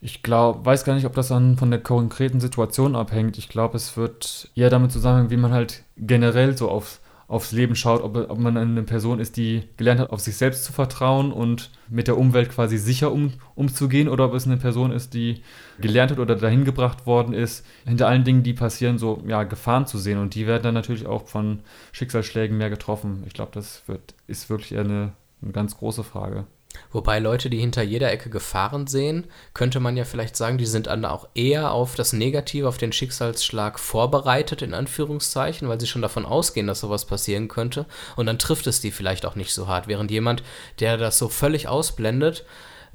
Ich 0.00 0.22
glaube, 0.22 0.64
weiß 0.64 0.84
gar 0.84 0.94
nicht, 0.94 1.06
ob 1.06 1.14
das 1.14 1.28
dann 1.28 1.56
von 1.56 1.70
der 1.70 1.80
konkreten 1.80 2.40
Situation 2.40 2.96
abhängt. 2.96 3.38
Ich 3.38 3.48
glaube, 3.48 3.76
es 3.76 3.96
wird 3.96 4.50
eher 4.56 4.70
damit 4.70 4.92
zusammenhängen, 4.92 5.30
wie 5.30 5.36
man 5.36 5.52
halt 5.52 5.84
generell 5.96 6.56
so 6.56 6.70
auf, 6.70 7.00
aufs 7.32 7.50
Leben 7.50 7.74
schaut, 7.74 8.02
ob, 8.02 8.14
ob 8.14 8.38
man 8.38 8.58
eine 8.58 8.82
Person 8.82 9.18
ist, 9.18 9.38
die 9.38 9.62
gelernt 9.78 10.00
hat, 10.00 10.10
auf 10.10 10.20
sich 10.20 10.36
selbst 10.36 10.64
zu 10.64 10.72
vertrauen 10.72 11.32
und 11.32 11.70
mit 11.88 12.06
der 12.06 12.18
Umwelt 12.18 12.50
quasi 12.50 12.76
sicher 12.76 13.10
um, 13.10 13.32
umzugehen, 13.54 14.08
oder 14.08 14.26
ob 14.26 14.34
es 14.34 14.46
eine 14.46 14.58
Person 14.58 14.92
ist, 14.92 15.14
die 15.14 15.42
gelernt 15.80 16.10
hat 16.10 16.18
oder 16.18 16.36
dahin 16.36 16.66
gebracht 16.66 17.06
worden 17.06 17.32
ist, 17.32 17.64
hinter 17.86 18.06
allen 18.06 18.24
Dingen, 18.24 18.42
die 18.42 18.52
passieren, 18.52 18.98
so 18.98 19.22
ja, 19.26 19.44
Gefahren 19.44 19.86
zu 19.86 19.96
sehen. 19.96 20.18
Und 20.18 20.34
die 20.34 20.46
werden 20.46 20.62
dann 20.62 20.74
natürlich 20.74 21.06
auch 21.06 21.26
von 21.26 21.60
Schicksalsschlägen 21.92 22.58
mehr 22.58 22.68
getroffen. 22.68 23.24
Ich 23.26 23.32
glaube, 23.32 23.52
das 23.54 23.82
wird, 23.86 24.14
ist 24.26 24.50
wirklich 24.50 24.78
eine, 24.78 25.12
eine 25.40 25.52
ganz 25.52 25.78
große 25.78 26.04
Frage. 26.04 26.44
Wobei 26.90 27.18
Leute, 27.18 27.50
die 27.50 27.58
hinter 27.58 27.82
jeder 27.82 28.12
Ecke 28.12 28.30
Gefahren 28.30 28.86
sehen, 28.86 29.26
könnte 29.54 29.80
man 29.80 29.96
ja 29.96 30.04
vielleicht 30.04 30.36
sagen, 30.36 30.58
die 30.58 30.66
sind 30.66 30.86
dann 30.86 31.04
auch 31.04 31.28
eher 31.34 31.72
auf 31.72 31.94
das 31.94 32.12
Negative, 32.12 32.68
auf 32.68 32.78
den 32.78 32.92
Schicksalsschlag 32.92 33.78
vorbereitet, 33.78 34.62
in 34.62 34.74
Anführungszeichen, 34.74 35.68
weil 35.68 35.80
sie 35.80 35.86
schon 35.86 36.02
davon 36.02 36.26
ausgehen, 36.26 36.66
dass 36.66 36.80
sowas 36.80 37.06
passieren 37.06 37.48
könnte. 37.48 37.86
Und 38.16 38.26
dann 38.26 38.38
trifft 38.38 38.66
es 38.66 38.80
die 38.80 38.90
vielleicht 38.90 39.26
auch 39.26 39.36
nicht 39.36 39.54
so 39.54 39.68
hart. 39.68 39.88
Während 39.88 40.10
jemand, 40.10 40.42
der 40.80 40.96
das 40.96 41.18
so 41.18 41.28
völlig 41.28 41.68
ausblendet, 41.68 42.44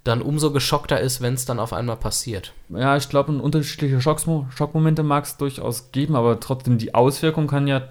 dann 0.03 0.21
umso 0.21 0.51
geschockter 0.51 0.99
ist, 0.99 1.21
wenn 1.21 1.33
es 1.33 1.45
dann 1.45 1.59
auf 1.59 1.73
einmal 1.73 1.97
passiert. 1.97 2.53
Ja, 2.69 2.95
ich 2.95 3.09
glaube, 3.09 3.33
unterschiedliche 3.33 4.01
Schocksmo 4.01 4.47
Schockmomente 4.55 5.03
mag 5.03 5.25
es 5.25 5.37
durchaus 5.37 5.91
geben, 5.91 6.15
aber 6.15 6.39
trotzdem 6.39 6.77
die 6.77 6.93
Auswirkung 6.93 7.47
kann 7.47 7.67
ja 7.67 7.89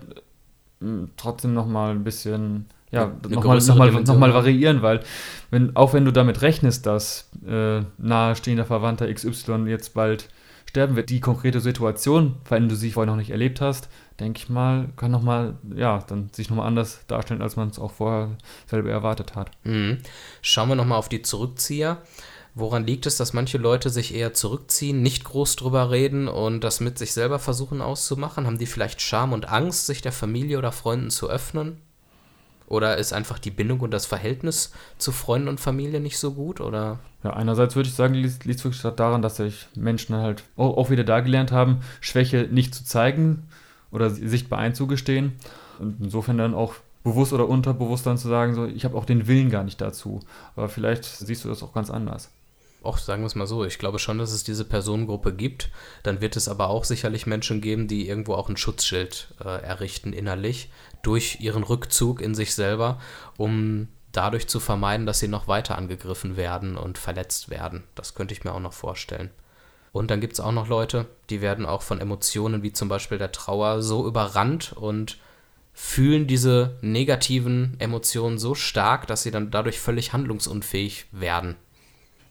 hm, 0.80 1.10
trotzdem 1.16 1.52
nochmal 1.52 1.90
ein 1.90 2.04
bisschen 2.04 2.66
ja, 2.96 3.12
nochmal 3.28 3.58
noch 3.58 3.76
mal, 3.76 3.92
noch 3.92 4.18
mal 4.18 4.34
variieren, 4.34 4.82
weil 4.82 5.00
wenn, 5.50 5.76
auch 5.76 5.92
wenn 5.92 6.04
du 6.04 6.12
damit 6.12 6.42
rechnest, 6.42 6.86
dass 6.86 7.30
äh, 7.46 7.80
nahestehender 7.98 8.64
Verwandter 8.64 9.12
XY 9.12 9.66
jetzt 9.66 9.94
bald 9.94 10.28
sterben 10.68 10.96
wird, 10.96 11.10
die 11.10 11.20
konkrete 11.20 11.60
Situation, 11.60 12.36
wenn 12.48 12.68
du 12.68 12.74
sie 12.74 12.90
vorher 12.90 13.10
noch 13.10 13.18
nicht 13.18 13.30
erlebt 13.30 13.60
hast, 13.60 13.88
denke 14.20 14.38
ich 14.38 14.48
mal, 14.48 14.88
kann 14.96 15.10
nochmal, 15.10 15.56
ja, 15.74 16.02
dann 16.06 16.30
sich 16.32 16.50
nochmal 16.50 16.66
anders 16.66 17.00
darstellen, 17.06 17.42
als 17.42 17.56
man 17.56 17.68
es 17.68 17.78
auch 17.78 17.92
vorher 17.92 18.36
selber 18.66 18.90
erwartet 18.90 19.34
hat. 19.36 19.50
Mhm. 19.64 19.98
Schauen 20.42 20.68
wir 20.68 20.74
nochmal 20.74 20.98
auf 20.98 21.08
die 21.08 21.22
Zurückzieher. 21.22 21.98
Woran 22.54 22.86
liegt 22.86 23.04
es, 23.04 23.18
dass 23.18 23.34
manche 23.34 23.58
Leute 23.58 23.90
sich 23.90 24.14
eher 24.14 24.32
zurückziehen, 24.32 25.02
nicht 25.02 25.24
groß 25.24 25.56
drüber 25.56 25.90
reden 25.90 26.26
und 26.26 26.64
das 26.64 26.80
mit 26.80 26.96
sich 26.96 27.12
selber 27.12 27.38
versuchen 27.38 27.82
auszumachen? 27.82 28.46
Haben 28.46 28.56
die 28.56 28.64
vielleicht 28.64 29.02
Scham 29.02 29.34
und 29.34 29.50
Angst, 29.50 29.84
sich 29.84 30.00
der 30.00 30.12
Familie 30.12 30.56
oder 30.56 30.72
Freunden 30.72 31.10
zu 31.10 31.28
öffnen? 31.28 31.82
Oder 32.68 32.96
ist 32.96 33.12
einfach 33.12 33.38
die 33.38 33.50
Bindung 33.50 33.80
und 33.80 33.92
das 33.92 34.06
Verhältnis 34.06 34.72
zu 34.98 35.12
Freunden 35.12 35.48
und 35.48 35.60
Familie 35.60 36.00
nicht 36.00 36.18
so 36.18 36.32
gut? 36.32 36.60
Oder? 36.60 36.98
Ja, 37.22 37.32
einerseits 37.34 37.76
würde 37.76 37.88
ich 37.88 37.94
sagen, 37.94 38.14
liegt 38.14 38.44
es 38.44 38.64
wirklich 38.64 38.82
daran, 38.82 39.22
dass 39.22 39.36
sich 39.36 39.68
Menschen 39.74 40.16
halt 40.16 40.42
auch, 40.56 40.90
wieder 40.90 41.04
da 41.04 41.20
gelernt 41.20 41.52
haben, 41.52 41.80
Schwäche 42.00 42.48
nicht 42.50 42.74
zu 42.74 42.84
zeigen 42.84 43.44
oder 43.92 44.10
sichtbar 44.10 44.58
einzugestehen. 44.58 45.34
Und 45.78 46.00
insofern 46.00 46.38
dann 46.38 46.54
auch 46.54 46.74
bewusst 47.04 47.32
oder 47.32 47.48
unterbewusst 47.48 48.06
dann 48.06 48.18
zu 48.18 48.28
sagen, 48.28 48.54
so, 48.54 48.66
ich 48.66 48.84
habe 48.84 48.96
auch 48.96 49.04
den 49.04 49.28
Willen 49.28 49.50
gar 49.50 49.62
nicht 49.62 49.80
dazu. 49.80 50.20
Aber 50.56 50.68
vielleicht 50.68 51.04
siehst 51.04 51.44
du 51.44 51.48
das 51.48 51.62
auch 51.62 51.72
ganz 51.72 51.90
anders 51.90 52.30
auch 52.86 52.98
sagen 52.98 53.22
wir 53.22 53.26
es 53.26 53.34
mal 53.34 53.46
so, 53.46 53.64
ich 53.64 53.78
glaube 53.78 53.98
schon, 53.98 54.18
dass 54.18 54.32
es 54.32 54.44
diese 54.44 54.64
Personengruppe 54.64 55.34
gibt. 55.34 55.70
Dann 56.02 56.20
wird 56.20 56.36
es 56.36 56.48
aber 56.48 56.68
auch 56.68 56.84
sicherlich 56.84 57.26
Menschen 57.26 57.60
geben, 57.60 57.88
die 57.88 58.08
irgendwo 58.08 58.34
auch 58.34 58.48
ein 58.48 58.56
Schutzschild 58.56 59.34
äh, 59.44 59.62
errichten 59.62 60.12
innerlich 60.12 60.70
durch 61.02 61.38
ihren 61.40 61.62
Rückzug 61.62 62.20
in 62.20 62.34
sich 62.34 62.54
selber, 62.54 63.00
um 63.36 63.88
dadurch 64.12 64.48
zu 64.48 64.60
vermeiden, 64.60 65.06
dass 65.06 65.18
sie 65.18 65.28
noch 65.28 65.46
weiter 65.46 65.76
angegriffen 65.76 66.36
werden 66.36 66.76
und 66.76 66.98
verletzt 66.98 67.50
werden. 67.50 67.84
Das 67.94 68.14
könnte 68.14 68.32
ich 68.32 68.44
mir 68.44 68.52
auch 68.52 68.60
noch 68.60 68.72
vorstellen. 68.72 69.30
Und 69.92 70.10
dann 70.10 70.20
gibt 70.20 70.34
es 70.34 70.40
auch 70.40 70.52
noch 70.52 70.68
Leute, 70.68 71.06
die 71.30 71.40
werden 71.40 71.66
auch 71.66 71.82
von 71.82 72.00
Emotionen 72.00 72.62
wie 72.62 72.72
zum 72.72 72.88
Beispiel 72.88 73.18
der 73.18 73.32
Trauer 73.32 73.82
so 73.82 74.06
überrannt 74.06 74.72
und 74.74 75.18
fühlen 75.72 76.26
diese 76.26 76.76
negativen 76.80 77.76
Emotionen 77.78 78.38
so 78.38 78.54
stark, 78.54 79.06
dass 79.06 79.22
sie 79.22 79.30
dann 79.30 79.50
dadurch 79.50 79.78
völlig 79.78 80.12
handlungsunfähig 80.12 81.06
werden. 81.12 81.56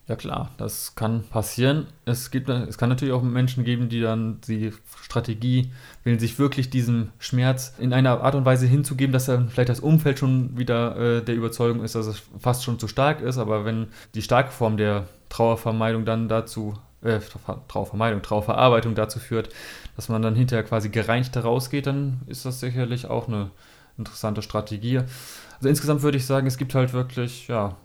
Ja 0.07 0.15
klar, 0.15 0.51
das 0.57 0.93
kann 0.93 1.24
passieren. 1.24 1.88
Es, 2.05 2.29
gibt, 2.29 2.47
es 2.47 2.77
kann 2.77 2.89
natürlich 2.89 3.13
auch 3.13 3.24
Menschen 3.24 3.63
geben, 3.63 3.89
die 3.89 4.01
dann 4.01 4.39
die 4.47 4.71
Strategie 5.01 5.71
wählen, 6.03 6.19
sich 6.19 6.38
wirklich 6.38 6.69
diesem 6.69 7.09
Schmerz 7.17 7.74
in 7.79 7.91
einer 7.91 8.21
Art 8.21 8.35
und 8.35 8.45
Weise 8.45 8.67
hinzugeben, 8.67 9.12
dass 9.12 9.25
dann 9.25 9.50
vielleicht 9.50 9.69
das 9.69 9.79
Umfeld 9.79 10.19
schon 10.19 10.55
wieder 10.59 10.95
äh, 10.97 11.21
der 11.24 11.33
Überzeugung 11.33 11.83
ist, 11.83 11.95
dass 11.95 12.05
es 12.05 12.21
fast 12.39 12.63
schon 12.63 12.77
zu 12.77 12.88
stark 12.88 13.21
ist. 13.21 13.39
Aber 13.39 13.65
wenn 13.65 13.88
die 14.13 14.21
starke 14.21 14.51
Form 14.51 14.77
der 14.77 15.07
Trauervermeidung 15.29 16.05
dann 16.05 16.29
dazu, 16.29 16.77
äh, 17.01 17.19
Trauervermeidung, 17.67 18.21
Trauerverarbeitung 18.21 18.93
dazu 18.93 19.17
führt, 19.17 19.50
dass 19.95 20.07
man 20.07 20.21
dann 20.21 20.35
hinterher 20.35 20.63
quasi 20.63 20.89
gereinigt 20.89 21.35
rausgeht, 21.35 21.88
dann 21.88 22.21
ist 22.27 22.45
das 22.45 22.59
sicherlich 22.59 23.07
auch 23.07 23.27
eine 23.27 23.50
interessante 23.97 24.43
Strategie. 24.43 25.00
Also 25.00 25.67
insgesamt 25.67 26.03
würde 26.03 26.19
ich 26.19 26.27
sagen, 26.27 26.45
es 26.45 26.57
gibt 26.59 26.75
halt 26.75 26.93
wirklich 26.93 27.47
ja, 27.47 27.75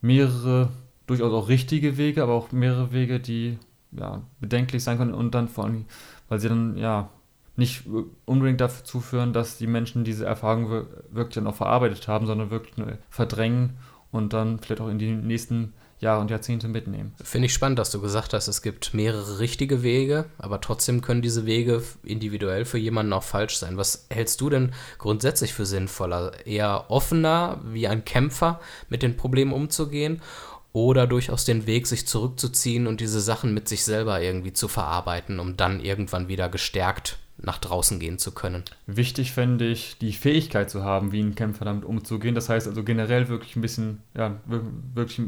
mehrere 0.00 0.68
durchaus 1.06 1.32
auch 1.32 1.48
richtige 1.48 1.96
Wege, 1.96 2.22
aber 2.22 2.34
auch 2.34 2.52
mehrere 2.52 2.92
Wege, 2.92 3.20
die 3.20 3.58
ja, 3.92 4.22
bedenklich 4.40 4.82
sein 4.82 4.98
können 4.98 5.14
und 5.14 5.34
dann 5.34 5.48
vor 5.48 5.64
allem, 5.64 5.84
weil 6.28 6.40
sie 6.40 6.48
dann 6.48 6.76
ja 6.76 7.10
nicht 7.56 7.84
unbedingt 8.24 8.60
dazu 8.60 9.00
führen, 9.00 9.32
dass 9.32 9.58
die 9.58 9.68
Menschen 9.68 10.02
diese 10.02 10.24
Erfahrung 10.24 10.86
wirklich 11.10 11.34
dann 11.34 11.46
auch 11.46 11.54
verarbeitet 11.54 12.08
haben, 12.08 12.26
sondern 12.26 12.50
wirklich 12.50 12.76
nur 12.76 12.98
verdrängen 13.10 13.74
und 14.10 14.32
dann 14.32 14.58
vielleicht 14.58 14.80
auch 14.80 14.88
in 14.88 14.98
die 14.98 15.12
nächsten 15.12 15.72
Jahre 16.00 16.20
und 16.20 16.30
Jahrzehnte 16.30 16.68
mitnehmen. 16.68 17.14
Finde 17.22 17.46
ich 17.46 17.54
spannend, 17.54 17.78
dass 17.78 17.90
du 17.90 18.00
gesagt 18.00 18.32
hast, 18.32 18.48
es 18.48 18.62
gibt 18.62 18.92
mehrere 18.92 19.38
richtige 19.38 19.82
Wege, 19.82 20.26
aber 20.38 20.60
trotzdem 20.60 21.00
können 21.00 21.22
diese 21.22 21.46
Wege 21.46 21.82
individuell 22.02 22.64
für 22.64 22.78
jemanden 22.78 23.12
auch 23.12 23.22
falsch 23.22 23.56
sein. 23.56 23.76
Was 23.76 24.06
hältst 24.10 24.40
du 24.40 24.50
denn 24.50 24.72
grundsätzlich 24.98 25.54
für 25.54 25.64
sinnvoller? 25.64 26.46
Eher 26.46 26.90
offener, 26.90 27.60
wie 27.64 27.88
ein 27.88 28.04
Kämpfer 28.04 28.60
mit 28.88 29.02
den 29.02 29.16
Problemen 29.16 29.52
umzugehen 29.52 30.20
oder 30.74 31.06
durchaus 31.06 31.44
den 31.44 31.66
Weg, 31.66 31.86
sich 31.86 32.06
zurückzuziehen 32.06 32.88
und 32.88 33.00
diese 33.00 33.20
Sachen 33.20 33.54
mit 33.54 33.68
sich 33.68 33.84
selber 33.84 34.20
irgendwie 34.20 34.52
zu 34.52 34.66
verarbeiten, 34.66 35.38
um 35.38 35.56
dann 35.56 35.80
irgendwann 35.80 36.28
wieder 36.28 36.48
gestärkt 36.48 37.18
nach 37.38 37.58
draußen 37.58 38.00
gehen 38.00 38.18
zu 38.18 38.32
können. 38.32 38.64
Wichtig 38.86 39.32
fände 39.32 39.66
ich, 39.66 39.98
die 39.98 40.12
Fähigkeit 40.12 40.68
zu 40.68 40.82
haben, 40.82 41.12
wie 41.12 41.20
ein 41.20 41.36
Kämpfer 41.36 41.64
damit 41.64 41.84
umzugehen. 41.84 42.34
Das 42.34 42.48
heißt 42.48 42.66
also 42.66 42.82
generell 42.82 43.28
wirklich 43.28 43.54
ein 43.54 43.60
bisschen, 43.60 44.02
ja, 44.16 44.40
wirklich 44.46 45.20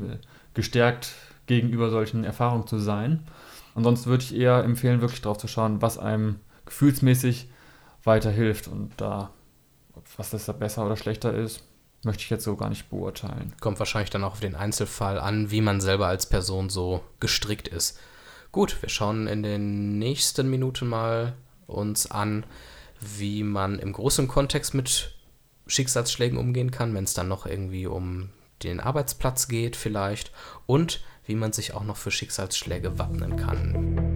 gestärkt 0.55 1.13
gegenüber 1.47 1.91
solchen 1.91 2.25
Erfahrungen 2.25 2.67
zu 2.67 2.81
sein. 2.81 3.23
Ansonsten 3.77 4.11
würde 4.11 4.25
ich 4.25 4.35
eher 4.35 4.65
empfehlen, 4.65 5.01
wirklich 5.01 5.23
darauf 5.23 5.39
zu 5.39 5.47
schauen, 5.47 5.81
was 5.81 5.97
einem 5.97 6.41
gefühlsmäßig 6.65 7.49
weiterhilft 8.03 8.67
und 8.67 8.91
da, 8.97 9.31
was 10.17 10.31
das 10.31 10.47
da 10.47 10.53
besser 10.53 10.85
oder 10.85 10.97
schlechter 10.97 11.33
ist, 11.33 11.63
möchte 12.07 12.23
ich 12.23 12.31
jetzt 12.31 12.45
so 12.45 12.57
gar 12.57 12.71
nicht 12.71 12.89
beurteilen. 12.89 13.53
Kommt 13.61 13.79
wahrscheinlich 13.79 14.09
dann 14.09 14.25
auch 14.25 14.33
auf 14.33 14.41
den 14.41 14.55
Einzelfall 14.55 15.19
an, 15.19 15.51
wie 15.51 15.61
man 15.61 15.83
selber 15.83 16.07
als 16.07 16.27
Person 16.27 16.71
so 16.71 17.03
gestrickt 17.21 17.69
ist. 17.69 17.99
Gut, 18.53 18.81
wir 18.81 18.89
schauen 18.89 19.27
in 19.27 19.43
den 19.43 19.99
nächsten 19.99 20.49
Minuten 20.49 20.89
mal 20.89 21.35
uns 21.67 22.11
an, 22.11 22.47
wie 23.01 23.43
man 23.43 23.79
im 23.79 23.93
großen 23.93 24.29
Kontext 24.29 24.73
mit 24.73 25.15
Schicksalsschlägen 25.67 26.39
umgehen 26.39 26.71
kann, 26.71 26.95
wenn 26.95 27.05
es 27.05 27.13
dann 27.13 27.29
noch 27.29 27.45
irgendwie 27.45 27.87
um 27.87 28.31
den 28.63 28.81
Arbeitsplatz 28.81 29.49
geht 29.49 29.77
vielleicht 29.77 30.33
und 30.65 31.03
wie 31.27 31.35
man 31.35 31.53
sich 31.53 31.75
auch 31.75 31.85
noch 31.85 31.97
für 31.97 32.11
Schicksalsschläge 32.11 32.99
wappnen 32.99 33.37
kann. 33.37 34.16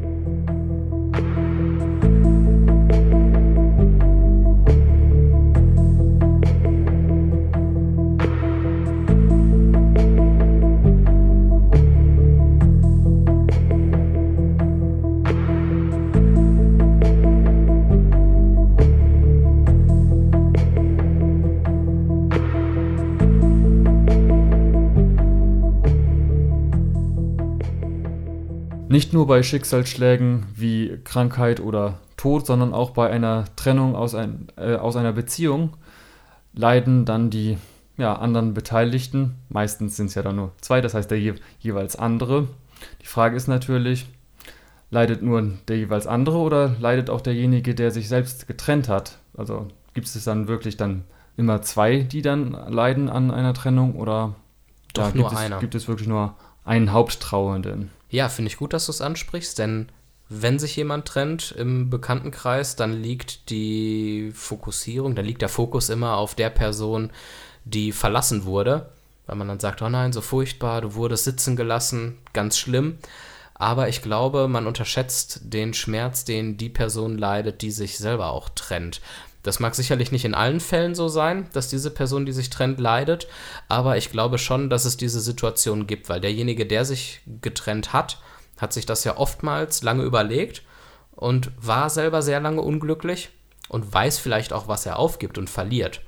Nicht 29.11 29.17
nur 29.17 29.27
bei 29.27 29.43
Schicksalsschlägen 29.43 30.47
wie 30.55 31.01
Krankheit 31.03 31.59
oder 31.59 31.99
Tod, 32.17 32.47
sondern 32.47 32.73
auch 32.73 32.91
bei 32.91 33.11
einer 33.11 33.45
Trennung 33.57 33.97
aus, 33.97 34.15
ein, 34.15 34.47
äh, 34.57 34.77
aus 34.77 34.95
einer 34.95 35.13
Beziehung 35.13 35.77
leiden 36.53 37.07
dann 37.07 37.29
die 37.29 37.59
ja, 37.97 38.15
anderen 38.15 38.55
Beteiligten. 38.55 39.35
Meistens 39.49 39.97
sind 39.97 40.07
es 40.07 40.15
ja 40.15 40.23
dann 40.23 40.37
nur 40.37 40.53
zwei, 40.61 40.81
das 40.81 40.95
heißt 40.95 41.11
der 41.11 41.19
je, 41.19 41.35
jeweils 41.59 41.97
andere. 41.97 42.47
Die 43.03 43.07
Frage 43.07 43.35
ist 43.35 43.49
natürlich, 43.49 44.07
leidet 44.93 45.23
nur 45.23 45.43
der 45.67 45.79
jeweils 45.79 46.07
andere 46.07 46.39
oder 46.39 46.77
leidet 46.79 47.11
auch 47.11 47.21
derjenige, 47.21 47.75
der 47.75 47.91
sich 47.91 48.09
selbst 48.09 48.47
getrennt 48.47 48.89
hat? 48.89 49.19
Also 49.37 49.67
gibt 49.93 50.07
es 50.07 50.23
dann 50.23 50.47
wirklich 50.47 50.77
dann 50.77 51.03
immer 51.37 51.63
zwei, 51.63 52.05
die 52.05 52.23
dann 52.23 52.53
leiden 52.53 53.09
an 53.09 53.33
einer 53.33 53.55
Trennung 53.55 53.97
oder 53.97 54.37
Doch 54.95 55.13
nur 55.15 55.31
gibt. 55.31 55.43
Es, 55.51 55.59
gibt 55.59 55.75
es 55.75 55.89
wirklich 55.89 56.07
nur 56.07 56.37
einen 56.65 56.93
Haupttrauernden? 56.93 57.91
Ja, 58.11 58.29
finde 58.29 58.51
ich 58.51 58.57
gut, 58.57 58.73
dass 58.73 58.87
du 58.87 58.93
es 58.93 59.01
ansprichst, 59.01 59.59
denn 59.59 59.89
wenn 60.29 60.59
sich 60.59 60.77
jemand 60.77 61.07
trennt 61.07 61.53
im 61.53 61.91
Bekanntenkreis, 61.91 62.77
dann 62.77 62.93
liegt 62.93 63.51
die 63.51 64.31
Fokussierung, 64.35 65.15
dann 65.15 65.25
liegt 65.25 65.43
der 65.43 65.49
Fokus 65.49 65.89
immer 65.89 66.17
auf 66.17 66.35
der 66.35 66.51
Person, 66.51 67.11
die 67.65 67.93
verlassen 67.93 68.45
wurde, 68.45 68.91
weil 69.27 69.37
man 69.37 69.49
dann 69.49 69.61
sagt, 69.61 69.83
oh 69.83 69.89
nein, 69.89 70.13
so 70.13 70.21
furchtbar, 70.21 70.83
du 70.83 70.95
wurdest 70.95 71.25
sitzen 71.25 71.57
gelassen, 71.57 72.19
ganz 72.33 72.59
schlimm. 72.59 72.99
Aber 73.55 73.89
ich 73.89 74.03
glaube, 74.03 74.49
man 74.49 74.67
unterschätzt 74.67 75.41
den 75.43 75.75
Schmerz, 75.75 76.25
den 76.25 76.57
die 76.57 76.71
Person 76.71 77.19
leidet, 77.19 77.61
die 77.61 77.71
sich 77.71 77.99
selber 77.99 78.31
auch 78.31 78.49
trennt. 78.49 79.01
Das 79.43 79.59
mag 79.59 79.75
sicherlich 79.75 80.13
nicht 80.13 80.25
in 80.25 80.35
allen 80.35 80.61
Fällen 80.61 80.95
so 80.95 81.09
sein, 81.09 81.49
dass 81.53 81.69
diese 81.69 81.91
Person, 81.91 82.27
die 82.27 82.33
sich 82.33 82.51
trennt, 82.51 82.79
leidet, 82.79 83.27
aber 83.69 83.97
ich 83.97 84.11
glaube 84.11 84.39
schon, 84.39 84.69
dass 84.69 84.85
es 84.85 84.97
diese 84.97 85.21
Situation 85.21 85.87
gibt, 85.87 86.09
weil 86.09 86.21
derjenige, 86.21 86.67
der 86.67 86.85
sich 86.85 87.21
getrennt 87.41 87.93
hat, 87.93 88.21
hat 88.59 88.73
sich 88.73 88.85
das 88.85 89.05
ja 89.05 89.17
oftmals 89.17 89.83
lange 89.83 90.03
überlegt 90.03 90.63
und 91.13 91.51
war 91.57 91.89
selber 91.89 92.21
sehr 92.21 92.41
lange 92.41 92.61
unglücklich 92.61 93.31
und 93.69 93.93
weiß 93.93 94.19
vielleicht 94.19 94.53
auch, 94.53 94.69
was 94.69 94.85
er 94.85 94.99
aufgibt 94.99 95.39
und 95.39 95.49
verliert. 95.49 96.03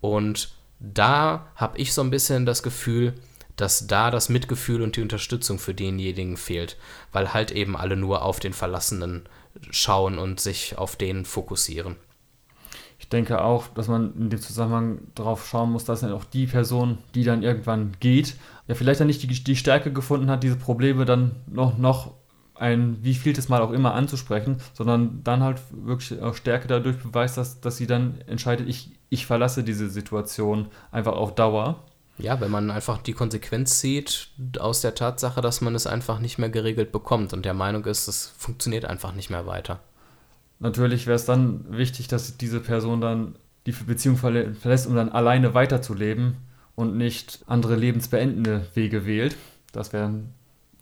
Und 0.00 0.50
da 0.80 1.48
habe 1.54 1.78
ich 1.78 1.92
so 1.92 2.02
ein 2.02 2.10
bisschen 2.10 2.46
das 2.46 2.62
Gefühl, 2.62 3.14
dass 3.56 3.86
da 3.86 4.10
das 4.10 4.28
Mitgefühl 4.28 4.82
und 4.82 4.96
die 4.96 5.02
Unterstützung 5.02 5.58
für 5.58 5.74
denjenigen 5.74 6.36
fehlt, 6.36 6.76
weil 7.12 7.34
halt 7.34 7.50
eben 7.50 7.76
alle 7.76 7.96
nur 7.96 8.22
auf 8.22 8.38
den 8.40 8.52
Verlassenen 8.52 9.28
schauen 9.70 10.18
und 10.18 10.40
sich 10.40 10.78
auf 10.78 10.96
den 10.96 11.24
fokussieren. 11.24 11.96
Ich 12.98 13.08
denke 13.08 13.42
auch, 13.42 13.68
dass 13.68 13.88
man 13.88 14.12
in 14.16 14.28
dem 14.28 14.40
Zusammenhang 14.40 14.98
darauf 15.14 15.46
schauen 15.46 15.70
muss, 15.70 15.84
dass 15.84 16.00
dann 16.00 16.12
auch 16.12 16.24
die 16.24 16.46
Person, 16.46 16.98
die 17.14 17.24
dann 17.24 17.42
irgendwann 17.42 17.92
geht, 18.00 18.36
ja 18.66 18.74
vielleicht 18.74 19.00
dann 19.00 19.06
nicht 19.06 19.22
die, 19.22 19.28
die 19.28 19.56
Stärke 19.56 19.92
gefunden 19.92 20.30
hat, 20.30 20.42
diese 20.42 20.56
Probleme 20.56 21.04
dann 21.04 21.36
noch, 21.46 21.78
noch 21.78 22.12
ein 22.54 22.98
wie 23.02 23.14
vieltes 23.14 23.48
Mal 23.48 23.62
auch 23.62 23.70
immer 23.70 23.94
anzusprechen, 23.94 24.56
sondern 24.74 25.22
dann 25.24 25.42
halt 25.42 25.60
wirklich 25.70 26.20
auch 26.20 26.34
Stärke 26.34 26.66
dadurch 26.66 26.98
beweist, 26.98 27.36
dass, 27.36 27.60
dass 27.60 27.76
sie 27.76 27.86
dann 27.86 28.20
entscheidet, 28.26 28.68
ich, 28.68 28.90
ich 29.10 29.26
verlasse 29.26 29.62
diese 29.62 29.88
Situation 29.88 30.66
einfach 30.90 31.12
auf 31.12 31.34
Dauer. 31.34 31.84
Ja, 32.18 32.40
wenn 32.40 32.50
man 32.50 32.70
einfach 32.72 32.98
die 32.98 33.12
Konsequenz 33.12 33.78
zieht 33.78 34.30
aus 34.58 34.80
der 34.80 34.96
Tatsache, 34.96 35.40
dass 35.40 35.60
man 35.60 35.76
es 35.76 35.86
einfach 35.86 36.18
nicht 36.18 36.38
mehr 36.38 36.50
geregelt 36.50 36.90
bekommt 36.90 37.32
und 37.32 37.44
der 37.44 37.54
Meinung 37.54 37.84
ist, 37.84 38.08
es 38.08 38.26
funktioniert 38.36 38.84
einfach 38.84 39.14
nicht 39.14 39.30
mehr 39.30 39.46
weiter. 39.46 39.78
Natürlich 40.60 41.06
wäre 41.06 41.16
es 41.16 41.24
dann 41.24 41.64
wichtig, 41.76 42.08
dass 42.08 42.36
diese 42.36 42.60
Person 42.60 43.00
dann 43.00 43.36
die 43.66 43.72
Beziehung 43.72 44.16
verlässt, 44.16 44.86
um 44.86 44.94
dann 44.94 45.10
alleine 45.10 45.54
weiterzuleben 45.54 46.36
und 46.74 46.96
nicht 46.96 47.44
andere 47.46 47.76
lebensbeendende 47.76 48.66
Wege 48.74 49.04
wählt. 49.04 49.36
Das 49.72 49.92
wäre 49.92 50.12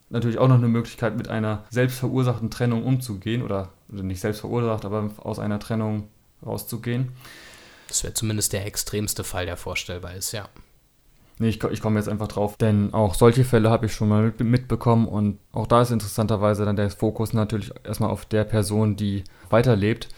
natürlich 0.09 0.39
auch 0.39 0.49
noch 0.49 0.57
eine 0.57 0.69
Möglichkeit, 0.69 1.17
mit 1.17 1.29
einer 1.29 1.65
selbstverursachten 1.71 2.51
Trennung 2.51 2.85
umzugehen 2.85 3.43
oder 3.43 3.71
also 3.91 4.05
nicht 4.05 4.21
selbst 4.21 4.41
verursacht, 4.41 4.85
aber 4.85 5.11
aus 5.19 5.39
einer 5.39 5.59
Trennung 5.59 6.09
rauszugehen. 6.45 7.13
Das 7.89 8.03
wäre 8.03 8.15
zumindest 8.15 8.53
der 8.53 8.67
extremste 8.67 9.25
Fall, 9.25 9.47
der 9.47 9.57
vorstellbar 9.57 10.15
ist, 10.15 10.33
ja. 10.33 10.49
Nee, 11.39 11.49
ich, 11.49 11.63
ich 11.65 11.83
komme 11.83 11.99
jetzt 11.99 12.09
einfach 12.09 12.29
drauf, 12.29 12.57
denn 12.57 12.95
auch 12.95 13.15
solche 13.15 13.45
Fälle 13.45 13.69
habe 13.69 13.87
ich 13.87 13.93
schon 13.93 14.09
mal 14.09 14.33
mitbekommen 14.39 15.07
und 15.07 15.39
auch 15.53 15.67
da 15.67 15.83
ist 15.83 15.91
interessanterweise 15.91 16.65
dann 16.65 16.77
der 16.77 16.89
Fokus 16.89 17.35
natürlich 17.35 17.73
erstmal 17.85 18.11
auf 18.11 18.25
der 18.25 18.45
Person, 18.45 18.97
die 18.97 19.25
weiterlebt, 19.51 20.09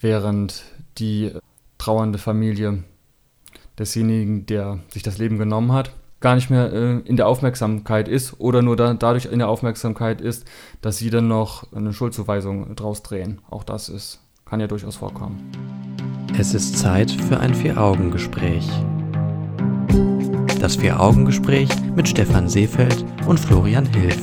während 0.00 0.62
die 0.96 1.32
trauernde 1.76 2.18
Familie 2.18 2.84
desjenigen, 3.78 4.46
der 4.46 4.78
sich 4.88 5.02
das 5.02 5.18
Leben 5.18 5.38
genommen 5.38 5.72
hat, 5.72 5.90
gar 6.20 6.34
nicht 6.34 6.48
mehr 6.48 6.72
äh, 6.72 6.98
in 7.00 7.16
der 7.16 7.28
Aufmerksamkeit 7.28 8.08
ist 8.08 8.40
oder 8.40 8.62
nur 8.62 8.76
da, 8.76 8.94
dadurch 8.94 9.26
in 9.26 9.38
der 9.38 9.48
Aufmerksamkeit 9.48 10.22
ist, 10.22 10.46
dass 10.80 10.96
sie 10.96 11.10
dann 11.10 11.28
noch 11.28 11.70
eine 11.72 11.92
Schuldzuweisung 11.92 12.74
draus 12.74 13.02
drehen. 13.02 13.42
Auch 13.50 13.64
das 13.64 13.90
ist, 13.90 14.20
kann 14.46 14.60
ja 14.60 14.66
durchaus 14.66 14.96
vorkommen. 14.96 15.52
Es 16.38 16.54
ist 16.54 16.78
Zeit 16.78 17.10
für 17.10 17.38
ein 17.38 17.54
Vier-Augen-Gespräch. 17.54 18.66
Das 20.60 20.76
Vier-Augen-Gespräch 20.76 21.68
mit 21.94 22.08
Stefan 22.08 22.48
Seefeld 22.48 23.04
und 23.26 23.38
Florian 23.38 23.86
Hilf. 23.86 24.18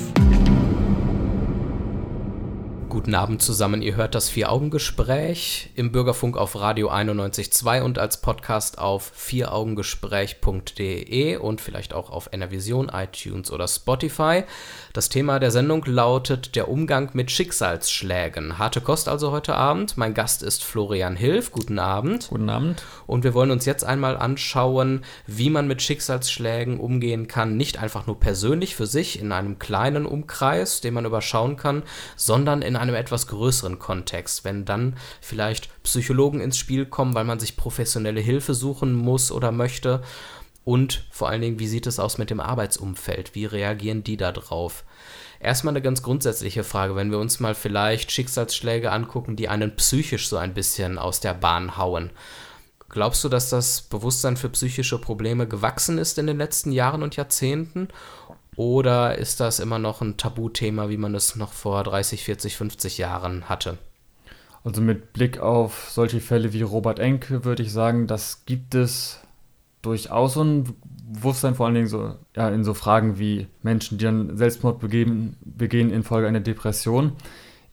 Guten 3.03 3.15
Abend 3.15 3.41
zusammen. 3.41 3.81
Ihr 3.81 3.97
hört 3.97 4.15
das 4.15 4.29
Vier-Augen-Gespräch 4.29 5.71
im 5.75 5.91
Bürgerfunk 5.91 6.37
auf 6.37 6.57
Radio 6.57 6.89
91.2 6.89 7.81
und 7.81 7.99
als 7.99 8.21
Podcast 8.21 8.77
auf 8.77 9.11
vieraugengespräch.de 9.13 11.35
und 11.35 11.59
vielleicht 11.59 11.93
auch 11.93 12.09
auf 12.09 12.29
Enervision, 12.31 12.87
iTunes 12.87 13.51
oder 13.51 13.67
Spotify. 13.67 14.45
Das 14.93 15.09
Thema 15.09 15.39
der 15.39 15.51
Sendung 15.51 15.83
lautet 15.85 16.55
der 16.55 16.69
Umgang 16.69 17.09
mit 17.11 17.29
Schicksalsschlägen. 17.29 18.57
Harte 18.57 18.79
Kost 18.79 19.09
also 19.09 19.31
heute 19.31 19.53
Abend. 19.53 19.97
Mein 19.97 20.13
Gast 20.13 20.41
ist 20.41 20.63
Florian 20.63 21.17
Hilf. 21.17 21.51
Guten 21.51 21.79
Abend. 21.79 22.29
Guten 22.29 22.49
Abend. 22.49 22.85
Und 23.05 23.25
wir 23.25 23.33
wollen 23.33 23.51
uns 23.51 23.65
jetzt 23.65 23.83
einmal 23.83 24.15
anschauen, 24.15 25.03
wie 25.27 25.49
man 25.49 25.67
mit 25.67 25.81
Schicksalsschlägen 25.81 26.79
umgehen 26.79 27.27
kann. 27.27 27.57
Nicht 27.57 27.79
einfach 27.79 28.07
nur 28.07 28.17
persönlich 28.17 28.77
für 28.77 28.87
sich 28.87 29.19
in 29.19 29.33
einem 29.33 29.59
kleinen 29.59 30.05
Umkreis, 30.05 30.79
den 30.79 30.93
man 30.93 31.03
überschauen 31.03 31.57
kann, 31.57 31.83
sondern 32.15 32.61
in 32.61 32.77
einem 32.77 32.92
etwas 32.97 33.27
größeren 33.27 33.79
Kontext. 33.79 34.43
Wenn 34.43 34.65
dann 34.65 34.97
vielleicht 35.21 35.69
Psychologen 35.83 36.39
ins 36.39 36.57
Spiel 36.57 36.85
kommen, 36.85 37.13
weil 37.15 37.25
man 37.25 37.39
sich 37.39 37.57
professionelle 37.57 38.21
Hilfe 38.21 38.53
suchen 38.53 38.93
muss 38.93 39.31
oder 39.31 39.51
möchte. 39.51 40.01
Und 40.65 41.05
vor 41.11 41.29
allen 41.29 41.41
Dingen, 41.41 41.59
wie 41.59 41.67
sieht 41.67 41.87
es 41.87 41.99
aus 41.99 42.17
mit 42.17 42.29
dem 42.29 42.39
Arbeitsumfeld? 42.39 43.35
Wie 43.35 43.45
reagieren 43.45 44.03
die 44.03 44.17
da 44.17 44.31
drauf? 44.31 44.83
Erstmal 45.39 45.73
eine 45.73 45.81
ganz 45.81 46.01
grundsätzliche 46.03 46.63
Frage, 46.63 46.95
wenn 46.95 47.11
wir 47.11 47.19
uns 47.19 47.41
mal 47.41 47.53
vielleicht 47.53 48.13
Schicksalsschläge 48.13 48.91
angucken, 48.91 49.35
die 49.35 49.49
einen 49.49 49.75
psychisch 49.75 50.29
so 50.29 50.37
ein 50.37 50.53
bisschen 50.53 50.97
aus 50.97 51.19
der 51.19 51.33
Bahn 51.33 51.77
hauen. 51.77 52.11
Glaubst 52.87 53.23
du, 53.23 53.29
dass 53.29 53.49
das 53.49 53.81
Bewusstsein 53.81 54.37
für 54.37 54.49
psychische 54.49 54.99
Probleme 54.99 55.47
gewachsen 55.47 55.97
ist 55.97 56.19
in 56.19 56.27
den 56.27 56.37
letzten 56.37 56.71
Jahren 56.71 57.01
und 57.01 57.15
Jahrzehnten? 57.15 57.87
Oder 58.55 59.17
ist 59.17 59.39
das 59.39 59.59
immer 59.59 59.79
noch 59.79 60.01
ein 60.01 60.17
Tabuthema, 60.17 60.89
wie 60.89 60.97
man 60.97 61.15
es 61.15 61.35
noch 61.35 61.53
vor 61.53 61.83
30, 61.83 62.23
40, 62.23 62.55
50 62.57 62.97
Jahren 62.97 63.49
hatte? 63.49 63.77
Also 64.63 64.81
mit 64.81 65.13
Blick 65.13 65.39
auf 65.39 65.89
solche 65.89 66.21
Fälle 66.21 66.53
wie 66.53 66.61
Robert 66.61 66.99
Enke 66.99 67.43
würde 67.43 67.63
ich 67.63 67.73
sagen, 67.73 68.07
das 68.07 68.45
gibt 68.45 68.75
es 68.75 69.19
durchaus 69.81 70.37
ein 70.37 70.73
Bewusstsein, 71.05 71.53
vor 71.55 71.65
allen 71.65 71.75
Dingen 71.75 71.87
so, 71.87 72.15
ja, 72.35 72.49
in 72.49 72.63
so 72.63 72.73
Fragen 72.73 73.19
wie 73.19 73.47
Menschen, 73.61 73.97
die 73.97 74.05
dann 74.05 74.37
Selbstmord 74.37 74.79
begehen, 74.79 75.35
begehen 75.41 75.91
infolge 75.91 76.27
einer 76.27 76.39
Depression. 76.39 77.11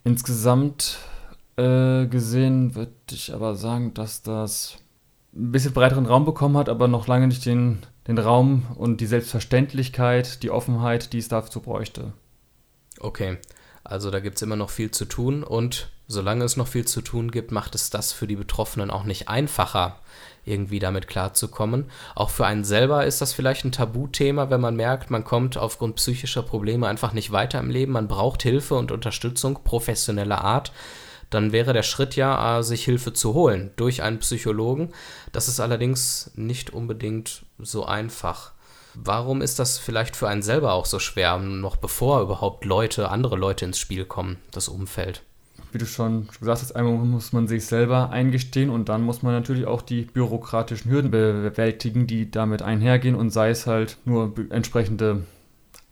Insgesamt 0.05 0.99
äh, 1.57 2.07
gesehen 2.07 2.75
würde 2.75 2.93
ich 3.11 3.33
aber 3.33 3.55
sagen, 3.55 3.95
dass 3.95 4.23
das 4.23 4.79
ein 5.33 5.53
bisschen 5.53 5.73
breiteren 5.73 6.07
Raum 6.07 6.25
bekommen 6.25 6.57
hat, 6.57 6.69
aber 6.69 6.88
noch 6.88 7.07
lange 7.07 7.29
nicht 7.29 7.47
den, 7.47 7.79
den 8.07 8.19
Raum 8.19 8.67
und 8.77 9.01
die 9.01 9.07
Selbstverständlichkeit, 9.07 10.43
die 10.43 10.51
Offenheit, 10.51 11.13
die 11.13 11.19
es 11.19 11.29
dazu 11.29 11.61
bräuchte. 11.61 12.13
Okay, 12.99 13.39
also 13.85 14.11
da 14.11 14.21
gibt 14.21 14.37
es 14.37 14.43
immer 14.43 14.57
noch 14.57 14.71
viel 14.71 14.91
zu 14.91 15.05
tun 15.05 15.43
und 15.43 15.91
solange 16.07 16.45
es 16.45 16.57
noch 16.57 16.69
viel 16.69 16.87
zu 16.87 17.01
tun 17.03 17.31
gibt, 17.31 17.53
macht 17.53 17.75
es 17.75 17.91
das 17.91 18.13
für 18.13 18.27
die 18.27 18.37
Betroffenen 18.37 18.91
auch 18.91 19.05
nicht 19.05 19.29
einfacher, 19.29 20.01
irgendwie 20.45 20.81
damit 20.81 21.07
klarzukommen. 21.07 21.91
Auch 22.15 22.31
für 22.31 22.47
einen 22.47 22.65
selber 22.65 23.07
ist 23.07 23.21
das 23.21 23.33
vielleicht 23.33 23.65
ein 23.65 23.73
Tabuthema, 23.73 24.51
wenn 24.51 24.61
man 24.61 24.77
merkt, 24.77 25.11
man 25.11 25.25
kommt 25.25 25.57
aufgrund 25.57 25.97
psychischer 25.97 26.43
Probleme 26.43 26.89
einfach 26.89 27.13
nicht 27.13 27.33
weiter 27.33 27.61
im 27.61 27.71
Leben, 27.71 27.93
man 27.93 28.09
braucht 28.09 28.43
Hilfe 28.43 28.75
und 28.75 28.93
Unterstützung 28.93 29.61
professioneller 29.63 30.43
Art. 30.43 30.73
Dann 31.31 31.53
wäre 31.53 31.73
der 31.73 31.85
Schritt 31.85 32.17
ja, 32.17 32.59
äh, 32.59 32.63
sich 32.65 32.85
Hilfe 32.85 33.13
zu 33.13 33.35
holen 33.35 33.71
durch 33.77 34.03
einen 34.03 34.19
Psychologen. 34.19 34.91
Das 35.33 35.47
ist 35.47 35.61
allerdings 35.61 36.33
nicht 36.35 36.71
unbedingt 36.71 37.45
so 37.62 37.85
einfach. 37.85 38.53
Warum 38.94 39.40
ist 39.40 39.59
das 39.59 39.79
vielleicht 39.79 40.16
für 40.16 40.29
einen 40.29 40.42
selber 40.42 40.73
auch 40.73 40.87
so 40.87 40.99
schwer, 40.99 41.38
noch 41.38 41.77
bevor 41.77 42.23
überhaupt 42.23 42.64
Leute, 42.64 43.11
andere 43.11 43.37
Leute 43.37 43.64
ins 43.64 43.79
Spiel 43.79 44.05
kommen, 44.05 44.38
das 44.51 44.68
Umfeld? 44.68 45.23
wie 45.73 45.79
du 45.79 45.87
schon 45.87 46.27
gesagt 46.27 46.62
hast, 46.62 46.73
einmal 46.73 46.94
muss 46.94 47.33
man 47.33 47.46
sich 47.46 47.64
selber 47.64 48.11
eingestehen 48.11 48.70
und 48.70 48.88
dann 48.88 49.03
muss 49.03 49.23
man 49.23 49.33
natürlich 49.33 49.66
auch 49.66 49.83
die 49.83 50.03
bürokratischen 50.03 50.90
Hürden 50.90 51.11
bewältigen, 51.11 52.07
die 52.07 52.31
damit 52.31 52.62
einhergehen 52.62 53.14
und 53.14 53.31
sei 53.31 53.51
es 53.51 53.66
halt 53.66 53.99
nur 54.05 54.35
entsprechende 54.51 55.25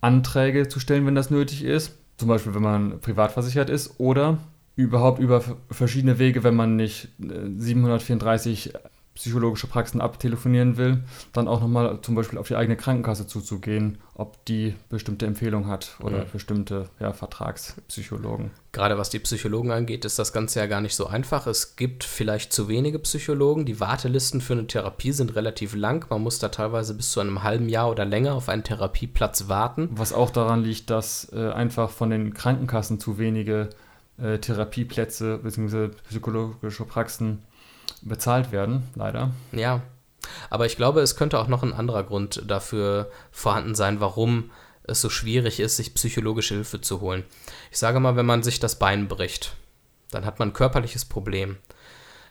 Anträge 0.01 0.67
zu 0.67 0.79
stellen, 0.79 1.05
wenn 1.05 1.15
das 1.15 1.29
nötig 1.29 1.63
ist. 1.63 1.97
Zum 2.17 2.27
Beispiel, 2.27 2.53
wenn 2.53 2.61
man 2.61 2.99
privat 2.99 3.31
versichert 3.31 3.69
ist 3.69 3.99
oder 3.99 4.39
überhaupt 4.75 5.19
über 5.19 5.41
verschiedene 5.71 6.19
Wege, 6.19 6.43
wenn 6.43 6.55
man 6.55 6.75
nicht 6.75 7.09
734 7.17 8.73
psychologische 9.19 9.67
Praxen 9.67 9.99
abtelefonieren 9.99 10.77
will, 10.77 11.03
dann 11.33 11.49
auch 11.49 11.59
nochmal 11.59 11.99
zum 12.01 12.15
Beispiel 12.15 12.39
auf 12.39 12.47
die 12.47 12.55
eigene 12.55 12.77
Krankenkasse 12.77 13.27
zuzugehen, 13.27 13.97
ob 14.15 14.43
die 14.45 14.75
bestimmte 14.87 15.25
Empfehlung 15.25 15.67
hat 15.67 15.97
oder 16.01 16.19
mhm. 16.19 16.31
bestimmte 16.31 16.89
ja, 17.01 17.11
Vertragspsychologen. 17.11 18.51
Gerade 18.71 18.97
was 18.97 19.09
die 19.09 19.19
Psychologen 19.19 19.71
angeht, 19.71 20.05
ist 20.05 20.19
das 20.19 20.31
Ganze 20.31 20.59
ja 20.59 20.67
gar 20.67 20.79
nicht 20.79 20.95
so 20.95 21.07
einfach. 21.07 21.47
Es 21.47 21.75
gibt 21.75 22.05
vielleicht 22.05 22.53
zu 22.53 22.69
wenige 22.69 22.97
Psychologen. 22.99 23.65
Die 23.65 23.81
Wartelisten 23.81 24.39
für 24.39 24.53
eine 24.53 24.67
Therapie 24.67 25.11
sind 25.11 25.35
relativ 25.35 25.75
lang. 25.75 26.05
Man 26.09 26.21
muss 26.21 26.39
da 26.39 26.47
teilweise 26.47 26.93
bis 26.93 27.11
zu 27.11 27.19
einem 27.19 27.43
halben 27.43 27.67
Jahr 27.67 27.89
oder 27.89 28.05
länger 28.05 28.35
auf 28.35 28.47
einen 28.47 28.63
Therapieplatz 28.63 29.49
warten. 29.49 29.89
Was 29.91 30.13
auch 30.13 30.29
daran 30.29 30.63
liegt, 30.63 30.89
dass 30.89 31.29
äh, 31.33 31.51
einfach 31.51 31.89
von 31.89 32.09
den 32.09 32.33
Krankenkassen 32.33 33.01
zu 33.01 33.17
wenige 33.17 33.69
äh, 34.17 34.37
Therapieplätze 34.37 35.39
bzw. 35.39 35.89
psychologische 36.07 36.85
Praxen 36.85 37.43
bezahlt 38.01 38.51
werden, 38.51 38.87
leider. 38.95 39.31
Ja, 39.51 39.81
aber 40.49 40.65
ich 40.65 40.75
glaube, 40.75 41.01
es 41.01 41.15
könnte 41.15 41.39
auch 41.39 41.47
noch 41.47 41.63
ein 41.63 41.73
anderer 41.73 42.03
Grund 42.03 42.43
dafür 42.47 43.09
vorhanden 43.31 43.75
sein, 43.75 43.99
warum 43.99 44.51
es 44.83 45.01
so 45.01 45.09
schwierig 45.09 45.59
ist, 45.59 45.77
sich 45.77 45.93
psychologische 45.93 46.55
Hilfe 46.55 46.81
zu 46.81 47.01
holen. 47.01 47.23
Ich 47.71 47.77
sage 47.77 47.99
mal, 47.99 48.15
wenn 48.15 48.25
man 48.25 48.43
sich 48.43 48.59
das 48.59 48.79
Bein 48.79 49.07
bricht, 49.07 49.55
dann 50.11 50.25
hat 50.25 50.39
man 50.39 50.49
ein 50.49 50.53
körperliches 50.53 51.05
Problem. 51.05 51.57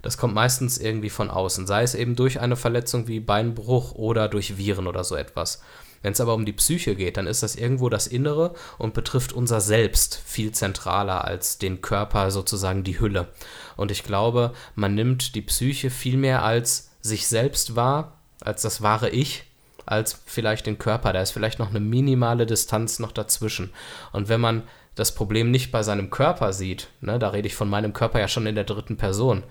Das 0.02 0.16
kommt 0.16 0.34
meistens 0.34 0.78
irgendwie 0.78 1.10
von 1.10 1.30
außen, 1.30 1.66
sei 1.66 1.82
es 1.82 1.94
eben 1.94 2.14
durch 2.14 2.40
eine 2.40 2.56
Verletzung 2.56 3.08
wie 3.08 3.20
Beinbruch 3.20 3.92
oder 3.92 4.28
durch 4.28 4.56
Viren 4.56 4.86
oder 4.86 5.04
so 5.04 5.16
etwas. 5.16 5.62
Wenn 6.02 6.12
es 6.12 6.20
aber 6.20 6.34
um 6.34 6.44
die 6.44 6.52
Psyche 6.52 6.94
geht, 6.94 7.16
dann 7.16 7.26
ist 7.26 7.42
das 7.42 7.56
irgendwo 7.56 7.88
das 7.88 8.06
Innere 8.06 8.54
und 8.78 8.94
betrifft 8.94 9.32
unser 9.32 9.60
Selbst 9.60 10.20
viel 10.24 10.52
zentraler 10.52 11.24
als 11.24 11.58
den 11.58 11.80
Körper, 11.80 12.30
sozusagen 12.30 12.84
die 12.84 13.00
Hülle. 13.00 13.28
Und 13.76 13.90
ich 13.90 14.04
glaube, 14.04 14.52
man 14.74 14.94
nimmt 14.94 15.34
die 15.34 15.42
Psyche 15.42 15.90
viel 15.90 16.16
mehr 16.16 16.44
als 16.44 16.90
sich 17.00 17.26
selbst 17.26 17.76
wahr, 17.76 18.18
als 18.40 18.62
das 18.62 18.82
wahre 18.82 19.10
Ich, 19.10 19.44
als 19.86 20.20
vielleicht 20.26 20.66
den 20.66 20.78
Körper. 20.78 21.12
Da 21.12 21.22
ist 21.22 21.30
vielleicht 21.30 21.58
noch 21.58 21.70
eine 21.70 21.80
minimale 21.80 22.46
Distanz 22.46 22.98
noch 22.98 23.12
dazwischen. 23.12 23.70
Und 24.12 24.28
wenn 24.28 24.40
man 24.40 24.62
das 24.94 25.14
Problem 25.14 25.50
nicht 25.50 25.70
bei 25.70 25.82
seinem 25.82 26.10
Körper 26.10 26.52
sieht, 26.52 26.88
ne, 27.00 27.18
da 27.18 27.30
rede 27.30 27.46
ich 27.46 27.54
von 27.54 27.68
meinem 27.68 27.92
Körper 27.92 28.20
ja 28.20 28.28
schon 28.28 28.46
in 28.46 28.56
der 28.56 28.64
dritten 28.64 28.96
Person, 28.96 29.44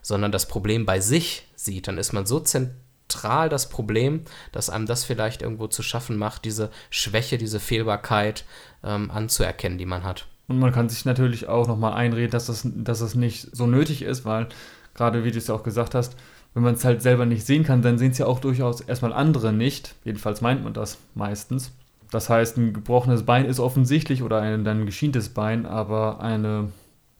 sondern 0.00 0.32
das 0.32 0.46
Problem 0.46 0.86
bei 0.86 1.00
sich 1.00 1.48
sieht, 1.54 1.88
dann 1.88 1.98
ist 1.98 2.12
man 2.12 2.26
so 2.26 2.40
zentral 2.40 2.76
zentral 3.12 3.48
das 3.48 3.68
Problem, 3.68 4.22
dass 4.52 4.70
einem 4.70 4.86
das 4.86 5.04
vielleicht 5.04 5.42
irgendwo 5.42 5.66
zu 5.66 5.82
schaffen 5.82 6.16
macht, 6.16 6.44
diese 6.44 6.70
Schwäche, 6.90 7.38
diese 7.38 7.60
Fehlbarkeit 7.60 8.44
ähm, 8.84 9.10
anzuerkennen, 9.10 9.78
die 9.78 9.86
man 9.86 10.04
hat. 10.04 10.26
Und 10.48 10.58
man 10.58 10.72
kann 10.72 10.88
sich 10.88 11.04
natürlich 11.04 11.48
auch 11.48 11.68
nochmal 11.68 11.94
einreden, 11.94 12.30
dass 12.30 12.46
das, 12.46 12.66
dass 12.74 13.00
das 13.00 13.14
nicht 13.14 13.54
so 13.54 13.66
nötig 13.66 14.02
ist, 14.02 14.24
weil 14.24 14.48
gerade 14.94 15.24
wie 15.24 15.30
du 15.30 15.38
es 15.38 15.46
ja 15.46 15.54
auch 15.54 15.62
gesagt 15.62 15.94
hast, 15.94 16.16
wenn 16.54 16.62
man 16.62 16.74
es 16.74 16.84
halt 16.84 17.00
selber 17.00 17.24
nicht 17.24 17.46
sehen 17.46 17.64
kann, 17.64 17.80
dann 17.80 17.96
sehen 17.96 18.10
es 18.10 18.18
ja 18.18 18.26
auch 18.26 18.40
durchaus 18.40 18.82
erstmal 18.82 19.12
andere 19.12 19.52
nicht. 19.52 19.94
Jedenfalls 20.04 20.42
meint 20.42 20.62
man 20.62 20.74
das 20.74 20.98
meistens. 21.14 21.72
Das 22.10 22.28
heißt, 22.28 22.58
ein 22.58 22.74
gebrochenes 22.74 23.22
Bein 23.22 23.46
ist 23.46 23.58
offensichtlich 23.58 24.22
oder 24.22 24.42
ein 24.42 24.64
dann 24.64 24.84
geschientes 24.84 25.30
Bein, 25.30 25.64
aber 25.64 26.20
eine 26.20 26.68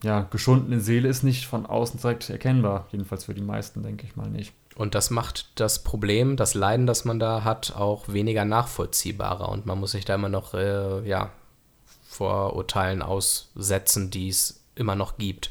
ja, 0.03 0.27
geschundene 0.31 0.81
Seele 0.81 1.09
ist 1.09 1.23
nicht 1.23 1.47
von 1.47 1.65
außen 1.65 1.99
direkt 1.99 2.29
erkennbar. 2.29 2.89
Jedenfalls 2.93 3.25
für 3.25 3.33
die 3.33 3.41
meisten, 3.41 3.83
denke 3.83 4.05
ich 4.05 4.17
mal 4.17 4.29
nicht. 4.29 4.53
Und 4.77 4.95
das 4.95 5.11
macht 5.11 5.61
das 5.61 5.83
Problem, 5.83 6.37
das 6.37 6.55
Leiden, 6.55 6.87
das 6.87 7.05
man 7.05 7.19
da 7.19 7.45
hat, 7.45 7.75
auch 7.77 8.09
weniger 8.09 8.45
nachvollziehbarer. 8.45 9.49
Und 9.49 9.67
man 9.67 9.79
muss 9.79 9.93
sich 9.93 10.05
da 10.05 10.15
immer 10.15 10.29
noch 10.31 10.55
äh, 10.55 11.07
ja, 11.07 11.31
Vorurteilen 12.09 13.03
aussetzen, 13.03 14.11
die 14.11 14.29
es 14.29 14.63
immer 14.75 14.95
noch 14.95 15.19
gibt. 15.19 15.51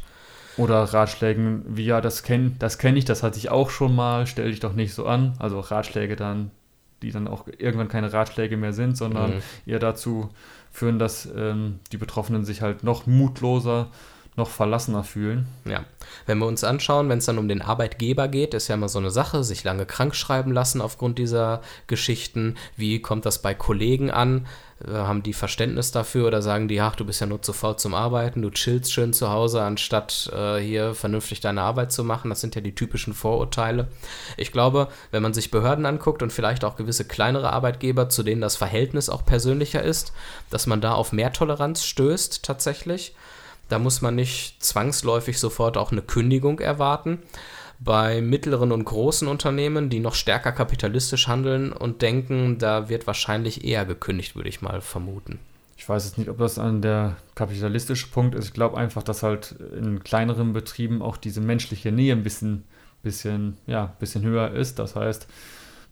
Oder 0.58 0.84
Ratschlägen 0.84 1.64
wie, 1.68 1.86
ja, 1.86 2.02
das 2.02 2.24
kenne 2.24 2.52
das 2.60 2.78
kenn 2.78 2.98
ich, 2.98 3.06
das 3.06 3.24
hatte 3.24 3.38
ich 3.38 3.50
auch 3.50 3.70
schon 3.70 3.96
mal, 3.96 4.28
stell 4.28 4.50
dich 4.52 4.60
doch 4.60 4.74
nicht 4.74 4.94
so 4.94 5.06
an. 5.06 5.34
Also 5.40 5.60
Ratschläge 5.60 6.16
dann, 6.16 6.52
die 7.02 7.12
dann 7.12 7.28
auch 7.28 7.48
irgendwann 7.58 7.88
keine 7.88 8.12
Ratschläge 8.12 8.58
mehr 8.58 8.74
sind, 8.74 8.98
sondern 8.98 9.36
mhm. 9.36 9.42
eher 9.66 9.80
dazu 9.80 10.30
führen, 10.72 11.00
dass 11.00 11.28
ähm, 11.36 11.80
die 11.92 11.98
Betroffenen 11.98 12.44
sich 12.44 12.62
halt 12.62 12.84
noch 12.84 13.06
mutloser 13.06 13.88
noch 14.38 14.50
verlassener 14.50 15.04
fühlen. 15.04 15.48
Ja, 15.66 15.84
wenn 16.26 16.38
wir 16.38 16.46
uns 16.46 16.64
anschauen, 16.64 17.10
wenn 17.10 17.18
es 17.18 17.26
dann 17.26 17.38
um 17.38 17.50
den 17.50 17.62
Arbeitgeber 17.62 18.30
geht, 18.30 18.54
ist 18.54 18.70
ja 18.70 18.76
immer 18.76 18.88
so 18.88 19.00
eine 19.00 19.12
Sache, 19.12 19.44
sich 19.44 19.64
lange 19.64 19.86
krank 19.86 20.16
schreiben 20.16 20.54
lassen 20.54 20.80
aufgrund 20.80 21.20
dieser 21.20 21.62
Geschichten. 21.88 22.56
Wie 22.78 23.02
kommt 23.02 23.26
das 23.26 23.42
bei 23.42 23.54
Kollegen 23.54 24.10
an? 24.10 24.48
Äh, 24.88 24.94
haben 24.94 25.22
die 25.22 25.34
Verständnis 25.34 25.92
dafür 25.92 26.28
oder 26.28 26.42
sagen 26.42 26.70
die, 26.70 26.80
ach, 26.80 26.96
du 26.96 27.06
bist 27.06 27.20
ja 27.20 27.28
nur 27.28 27.42
zu 27.42 27.52
faul 27.52 27.76
zum 27.76 27.94
Arbeiten, 27.94 28.42
du 28.42 28.50
chillst 28.50 28.94
schön 28.94 29.12
zu 29.12 29.30
Hause, 29.30 29.62
anstatt 29.62 30.32
äh, 30.34 30.60
hier 30.60 30.94
vernünftig 30.94 31.42
deine 31.42 31.62
Arbeit 31.62 31.92
zu 31.92 32.06
machen? 32.06 32.30
Das 32.30 32.40
sind 32.40 32.56
ja 32.56 32.62
die 32.62 32.76
typischen 32.76 33.14
Vorurteile. 33.14 33.90
Ich 34.38 34.54
glaube, 34.54 34.88
wenn 35.12 35.24
man 35.24 35.34
sich 35.34 35.52
Behörden 35.52 35.86
anguckt 35.86 36.24
und 36.24 36.32
vielleicht 36.32 36.64
auch 36.64 36.78
gewisse 36.78 37.06
kleinere 37.06 37.52
Arbeitgeber, 37.52 38.08
zu 38.08 38.24
denen 38.24 38.42
das 38.42 38.56
Verhältnis 38.56 39.10
auch 39.10 39.26
persönlicher 39.26 39.84
ist, 39.84 40.14
dass 40.50 40.68
man 40.68 40.80
da 40.80 40.94
auf 40.94 41.12
mehr 41.12 41.34
Toleranz 41.34 41.84
stößt 41.84 42.44
tatsächlich 42.44 43.14
da 43.72 43.80
muss 43.80 44.02
man 44.02 44.16
nicht 44.16 44.62
zwangsläufig 44.64 45.40
sofort 45.40 45.78
auch 45.78 45.92
eine 45.92 46.02
Kündigung 46.02 46.60
erwarten. 46.60 47.20
Bei 47.80 48.22
mittleren 48.22 48.72
und 48.72 48.84
großen 48.84 49.28
Unternehmen, 49.28 49.90
die 49.90 50.00
noch 50.00 50.14
stärker 50.14 50.52
kapitalistisch 50.52 51.28
handeln 51.28 51.72
und 51.72 52.02
denken, 52.02 52.58
da 52.60 52.90
wird 52.90 53.08
wahrscheinlich 53.08 53.64
eher 53.64 53.86
gekündigt, 53.86 54.36
würde 54.36 54.50
ich 54.50 54.62
mal 54.62 54.82
vermuten. 54.82 55.40
Ich 55.78 55.90
weiß 55.90 56.06
jetzt 56.06 56.20
nicht, 56.20 56.30
ob 56.30 56.38
das 56.38 56.60
an 56.60 56.84
der 56.84 57.16
kapitalistische 57.34 58.08
Punkt 58.08 58.36
ist. 58.36 58.46
Ich 58.46 58.54
glaube 58.54 58.78
einfach, 58.78 59.02
dass 59.02 59.24
halt 59.24 59.56
in 59.76 60.04
kleineren 60.04 60.54
Betrieben 60.54 61.02
auch 61.02 61.18
diese 61.18 61.42
menschliche 61.42 61.92
Nähe 61.92 62.14
ein 62.14 62.22
bisschen, 62.22 62.66
bisschen, 63.02 63.58
ja, 63.66 63.96
bisschen 64.00 64.24
höher 64.24 64.52
ist. 64.52 64.78
Das 64.78 64.96
heißt, 64.96 65.28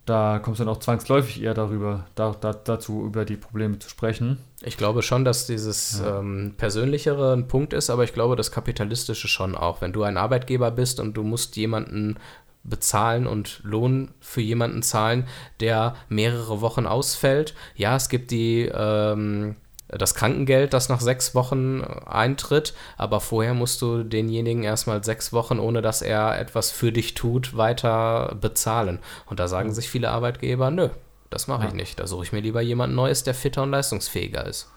da 0.09 0.39
kommst 0.39 0.59
du 0.59 0.65
dann 0.65 0.73
auch 0.73 0.79
zwangsläufig 0.79 1.41
eher 1.41 1.53
darüber, 1.53 2.05
da, 2.15 2.35
da, 2.39 2.53
dazu 2.53 3.05
über 3.05 3.25
die 3.25 3.37
Probleme 3.37 3.79
zu 3.79 3.89
sprechen. 3.89 4.39
Ich 4.61 4.75
glaube 4.75 5.03
schon, 5.03 5.23
dass 5.23 5.45
dieses 5.45 6.01
ja. 6.03 6.19
ähm, 6.19 6.55
persönlichere 6.57 7.33
ein 7.33 7.47
Punkt 7.47 7.73
ist, 7.73 7.89
aber 7.89 8.03
ich 8.03 8.13
glaube, 8.13 8.35
das 8.35 8.51
kapitalistische 8.51 9.27
schon 9.27 9.55
auch. 9.55 9.81
Wenn 9.81 9.93
du 9.93 10.03
ein 10.03 10.17
Arbeitgeber 10.17 10.71
bist 10.71 10.99
und 10.99 11.15
du 11.15 11.23
musst 11.23 11.55
jemanden 11.55 12.17
bezahlen 12.63 13.27
und 13.27 13.61
Lohn 13.63 14.11
für 14.19 14.41
jemanden 14.41 14.83
zahlen, 14.83 15.27
der 15.59 15.95
mehrere 16.09 16.61
Wochen 16.61 16.85
ausfällt. 16.85 17.53
Ja, 17.75 17.95
es 17.95 18.09
gibt 18.09 18.31
die 18.31 18.69
ähm, 18.73 19.55
das 19.89 20.13
Krankengeld, 20.13 20.73
das 20.73 20.89
nach 20.89 21.01
sechs 21.01 21.33
Wochen 21.33 21.81
eintritt, 22.05 22.73
aber 22.97 23.19
vorher 23.19 23.53
musst 23.53 23.81
du 23.81 24.03
denjenigen 24.03 24.63
erstmal 24.63 25.03
sechs 25.03 25.33
Wochen, 25.33 25.59
ohne 25.59 25.81
dass 25.81 26.01
er 26.01 26.39
etwas 26.39 26.71
für 26.71 26.91
dich 26.91 27.15
tut, 27.15 27.57
weiter 27.57 28.37
bezahlen. 28.39 28.99
Und 29.25 29.39
da 29.39 29.47
sagen 29.47 29.73
sich 29.73 29.89
viele 29.89 30.11
Arbeitgeber, 30.11 30.69
nö, 30.69 30.89
das 31.29 31.47
mache 31.47 31.63
ja. 31.63 31.69
ich 31.69 31.73
nicht. 31.73 31.99
Da 31.99 32.07
suche 32.07 32.23
ich 32.23 32.31
mir 32.31 32.41
lieber 32.41 32.61
jemand 32.61 32.93
Neues, 32.93 33.23
der 33.23 33.33
fitter 33.33 33.63
und 33.63 33.71
leistungsfähiger 33.71 34.45
ist. 34.45 34.69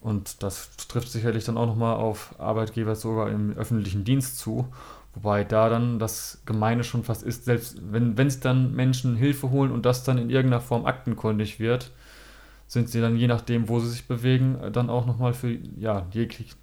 Und 0.00 0.42
das 0.42 0.70
trifft 0.88 1.10
sicherlich 1.10 1.44
dann 1.44 1.56
auch 1.56 1.66
nochmal 1.66 1.96
auf 1.96 2.34
Arbeitgeber 2.38 2.94
sogar 2.94 3.28
im 3.30 3.56
öffentlichen 3.56 4.04
Dienst 4.04 4.38
zu. 4.38 4.68
Wobei 5.14 5.44
da 5.44 5.68
dann 5.68 5.98
das 5.98 6.42
Gemeine 6.44 6.84
schon 6.84 7.02
fast 7.02 7.22
ist, 7.22 7.46
selbst 7.46 7.78
wenn 7.90 8.16
es 8.18 8.38
dann 8.38 8.74
Menschen 8.74 9.16
Hilfe 9.16 9.50
holen 9.50 9.72
und 9.72 9.86
das 9.86 10.04
dann 10.04 10.18
in 10.18 10.30
irgendeiner 10.30 10.60
Form 10.60 10.84
aktenkundig 10.84 11.58
wird, 11.58 11.90
sind 12.66 12.90
sie 12.90 13.00
dann 13.00 13.16
je 13.16 13.28
nachdem, 13.28 13.68
wo 13.68 13.78
sie 13.78 13.88
sich 13.88 14.08
bewegen, 14.08 14.58
dann 14.72 14.90
auch 14.90 15.06
nochmal 15.06 15.34
für, 15.34 15.56
ja, 15.76 16.06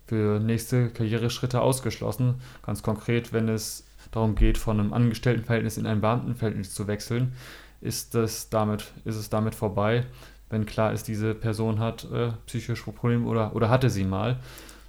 für 0.08 0.40
nächste 0.40 0.90
Karriereschritte 0.90 1.62
ausgeschlossen. 1.62 2.36
Ganz 2.66 2.84
konkret, 2.84 3.32
wenn 3.32 3.48
es 3.48 3.86
darum 4.12 4.36
geht, 4.36 4.58
von 4.58 4.80
einem 4.80 4.94
Angestelltenverhältnis 4.94 5.78
in 5.78 5.86
ein 5.86 6.02
Beamtenverhältnis 6.02 6.74
zu 6.74 6.88
wechseln, 6.88 7.34
ist, 7.82 8.16
das 8.16 8.50
damit, 8.50 8.92
ist 9.06 9.16
es 9.16 9.30
damit 9.30 9.56
vorbei, 9.56 10.06
wenn 10.50 10.66
klar 10.66 10.94
ist, 10.94 11.08
diese 11.08 11.34
Person 11.34 11.80
hat 11.80 12.06
äh, 12.12 12.32
psychische 12.46 12.92
Probleme 12.92 13.28
oder, 13.28 13.56
oder 13.56 13.70
hatte 13.70 13.90
sie 13.90 14.04
mal. 14.04 14.40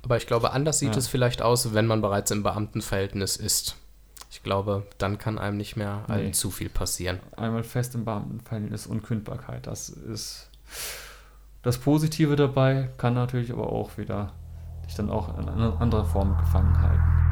Aber 0.03 0.16
ich 0.16 0.27
glaube, 0.27 0.53
anders 0.53 0.79
sieht 0.79 0.92
ja. 0.92 0.98
es 0.98 1.09
vielleicht 1.09 1.40
aus, 1.40 1.72
wenn 1.72 1.87
man 1.87 2.03
bereits 2.03 2.31
im 2.31 2.42
Beamtenverhältnis 2.42 3.37
ist. 3.37 3.77
Ich 4.31 4.42
glaube, 4.42 4.87
dann 4.98 5.16
kann 5.16 5.38
einem 5.38 5.57
nicht 5.57 5.77
mehr 5.77 6.05
nee. 6.09 6.14
allzu 6.14 6.50
viel 6.50 6.68
passieren. 6.68 7.20
Einmal 7.37 7.62
fest 7.62 7.94
im 7.94 8.05
Beamtenverhältnis 8.05 8.87
und 8.87 9.03
Kündbarkeit, 9.03 9.66
das 9.66 9.88
ist 9.88 10.50
das 11.63 11.79
Positive 11.79 12.37
dabei 12.37 12.91
kann 12.99 13.15
natürlich 13.15 13.53
aber 13.53 13.73
auch 13.73 13.97
wieder 13.97 14.33
dich 14.87 14.95
dann 14.95 15.11
auch 15.11 15.39
in 15.39 15.49
einer 15.49 15.81
anderen 15.81 16.07
Form 16.07 16.37
gefangen 16.37 16.81
halten. 16.81 17.24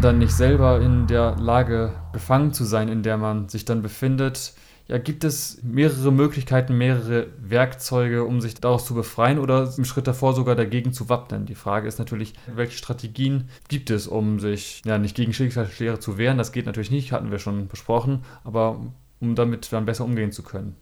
Dann 0.00 0.18
nicht 0.18 0.32
selber 0.32 0.80
in 0.80 1.06
der 1.06 1.36
Lage 1.36 1.92
gefangen 2.12 2.52
zu 2.52 2.64
sein, 2.64 2.88
in 2.88 3.02
der 3.02 3.16
man 3.16 3.48
sich 3.48 3.64
dann 3.64 3.82
befindet, 3.82 4.54
ja, 4.88 4.96
gibt 4.96 5.22
es 5.22 5.62
mehrere 5.62 6.10
Möglichkeiten, 6.10 6.78
mehrere 6.78 7.26
Werkzeuge, 7.38 8.24
um 8.24 8.40
sich 8.40 8.54
daraus 8.54 8.86
zu 8.86 8.94
befreien 8.94 9.38
oder 9.38 9.70
im 9.76 9.84
Schritt 9.84 10.06
davor 10.06 10.32
sogar 10.32 10.56
dagegen 10.56 10.94
zu 10.94 11.10
wappnen? 11.10 11.44
Die 11.44 11.54
Frage 11.54 11.86
ist 11.86 11.98
natürlich, 11.98 12.32
welche 12.46 12.78
Strategien 12.78 13.50
gibt 13.68 13.90
es, 13.90 14.06
um 14.06 14.40
sich 14.40 14.80
ja 14.86 14.96
nicht 14.96 15.14
gegen 15.14 15.34
Schicksalsschläge 15.34 15.98
zu 15.98 16.16
wehren? 16.16 16.38
Das 16.38 16.52
geht 16.52 16.64
natürlich 16.64 16.90
nicht, 16.90 17.12
hatten 17.12 17.30
wir 17.30 17.38
schon 17.38 17.68
besprochen, 17.68 18.24
aber 18.44 18.80
um 19.20 19.34
damit 19.34 19.70
dann 19.72 19.84
besser 19.84 20.06
umgehen 20.06 20.32
zu 20.32 20.42
können. 20.42 20.74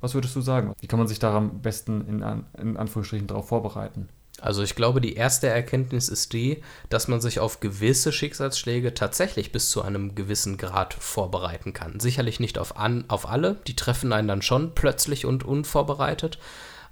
Was 0.00 0.14
würdest 0.14 0.34
du 0.34 0.40
sagen? 0.40 0.72
Wie 0.80 0.86
kann 0.86 0.98
man 0.98 1.06
sich 1.06 1.18
da 1.18 1.36
am 1.36 1.60
besten 1.60 2.00
in, 2.08 2.24
in 2.58 2.76
Anführungsstrichen 2.78 3.26
darauf 3.26 3.48
vorbereiten? 3.48 4.08
Also 4.40 4.62
ich 4.62 4.74
glaube, 4.74 5.00
die 5.00 5.14
erste 5.14 5.46
Erkenntnis 5.46 6.08
ist 6.08 6.32
die, 6.32 6.62
dass 6.88 7.06
man 7.06 7.20
sich 7.20 7.38
auf 7.38 7.60
gewisse 7.60 8.12
Schicksalsschläge 8.12 8.94
tatsächlich 8.94 9.52
bis 9.52 9.70
zu 9.70 9.82
einem 9.82 10.14
gewissen 10.14 10.56
Grad 10.56 10.94
vorbereiten 10.94 11.72
kann. 11.72 12.00
Sicherlich 12.00 12.40
nicht 12.40 12.58
auf, 12.58 12.76
an, 12.76 13.04
auf 13.08 13.28
alle, 13.28 13.60
die 13.66 13.76
treffen 13.76 14.12
einen 14.12 14.28
dann 14.28 14.42
schon 14.42 14.74
plötzlich 14.74 15.26
und 15.26 15.44
unvorbereitet, 15.44 16.38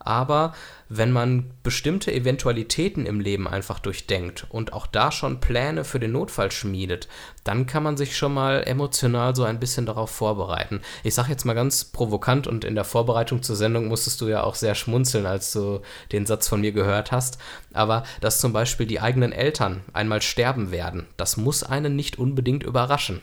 aber 0.01 0.55
wenn 0.89 1.13
man 1.13 1.51
bestimmte 1.63 2.13
Eventualitäten 2.13 3.07
im 3.07 3.21
Leben 3.21 3.47
einfach 3.47 3.79
durchdenkt 3.79 4.47
und 4.49 4.73
auch 4.73 4.87
da 4.87 5.13
schon 5.13 5.39
Pläne 5.39 5.85
für 5.85 6.01
den 6.01 6.13
Notfall 6.13 6.51
schmiedet, 6.51 7.07
dann 7.45 7.67
kann 7.67 7.83
man 7.83 7.97
sich 7.97 8.17
schon 8.17 8.35
mal 8.35 8.65
emotional 8.67 9.37
so 9.37 9.45
ein 9.45 9.61
bisschen 9.61 9.87
darauf 9.87 10.11
vorbereiten. 10.11 10.81
Ich 11.05 11.15
sage 11.15 11.31
jetzt 11.31 11.45
mal 11.45 11.55
ganz 11.55 11.85
provokant 11.85 12.47
und 12.47 12.65
in 12.65 12.75
der 12.75 12.85
Vorbereitung 12.85 13.43
zur 13.43 13.57
Sendung 13.57 13.87
musstest 13.87 14.21
du 14.21 14.29
ja 14.29 14.43
auch 14.43 14.55
sehr 14.57 14.75
schmunzeln, 14.75 15.27
als 15.27 15.53
du 15.53 15.81
den 16.13 16.27
Satz 16.27 16.49
von 16.49 16.63
mir 16.63 16.73
gehört 16.73 17.13
hast, 17.13 17.39
aber 17.73 18.03
dass 18.21 18.41
zum 18.41 18.53
Beispiel 18.53 18.87
die 18.87 19.01
eigenen 19.01 19.33
Eltern 19.33 19.83
einmal 19.93 20.23
sterben 20.23 20.73
werden, 20.73 21.07
das 21.17 21.37
muss 21.37 21.63
einen 21.63 21.95
nicht 21.95 22.19
unbedingt 22.19 22.65
überraschen. 22.65 23.21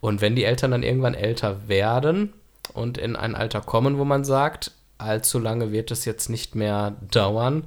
Und 0.00 0.20
wenn 0.20 0.36
die 0.36 0.44
Eltern 0.44 0.72
dann 0.72 0.82
irgendwann 0.82 1.14
älter 1.14 1.68
werden, 1.68 2.32
und 2.72 2.98
in 2.98 3.16
ein 3.16 3.34
Alter 3.34 3.60
kommen, 3.60 3.98
wo 3.98 4.04
man 4.04 4.24
sagt, 4.24 4.72
allzu 4.98 5.38
lange 5.38 5.72
wird 5.72 5.90
es 5.90 6.04
jetzt 6.04 6.28
nicht 6.28 6.54
mehr 6.54 6.96
dauern, 7.10 7.64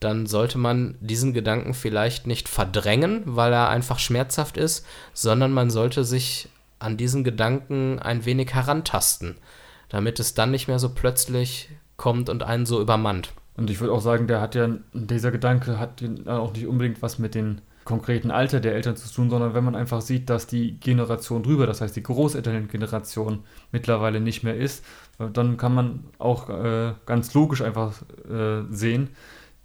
dann 0.00 0.26
sollte 0.26 0.58
man 0.58 0.96
diesen 1.00 1.32
Gedanken 1.32 1.74
vielleicht 1.74 2.26
nicht 2.26 2.48
verdrängen, 2.48 3.22
weil 3.24 3.52
er 3.52 3.68
einfach 3.68 3.98
schmerzhaft 3.98 4.56
ist, 4.56 4.84
sondern 5.12 5.52
man 5.52 5.70
sollte 5.70 6.04
sich 6.04 6.48
an 6.78 6.96
diesen 6.96 7.22
Gedanken 7.22 8.00
ein 8.00 8.24
wenig 8.24 8.52
herantasten, 8.52 9.36
damit 9.88 10.18
es 10.18 10.34
dann 10.34 10.50
nicht 10.50 10.66
mehr 10.66 10.80
so 10.80 10.88
plötzlich 10.88 11.70
kommt 11.96 12.28
und 12.28 12.42
einen 12.42 12.66
so 12.66 12.80
übermannt. 12.80 13.32
Und 13.56 13.70
ich 13.70 13.80
würde 13.80 13.92
auch 13.92 14.00
sagen, 14.00 14.26
der 14.26 14.40
hat 14.40 14.54
ja, 14.54 14.68
dieser 14.92 15.30
Gedanke 15.30 15.78
hat 15.78 16.02
auch 16.26 16.52
nicht 16.52 16.66
unbedingt 16.66 17.02
was 17.02 17.18
mit 17.18 17.34
den 17.34 17.60
konkreten 17.84 18.30
Alter 18.30 18.60
der 18.60 18.74
Eltern 18.74 18.96
zu 18.96 19.12
tun, 19.12 19.30
sondern 19.30 19.54
wenn 19.54 19.64
man 19.64 19.74
einfach 19.74 20.00
sieht, 20.00 20.30
dass 20.30 20.46
die 20.46 20.78
Generation 20.78 21.42
drüber, 21.42 21.66
das 21.66 21.80
heißt 21.80 21.96
die 21.96 22.02
Großelterngeneration 22.02 23.44
mittlerweile 23.72 24.20
nicht 24.20 24.42
mehr 24.42 24.56
ist, 24.56 24.84
dann 25.18 25.56
kann 25.56 25.74
man 25.74 26.04
auch 26.18 26.48
äh, 26.48 26.94
ganz 27.06 27.34
logisch 27.34 27.62
einfach 27.62 28.02
äh, 28.28 28.62
sehen, 28.70 29.10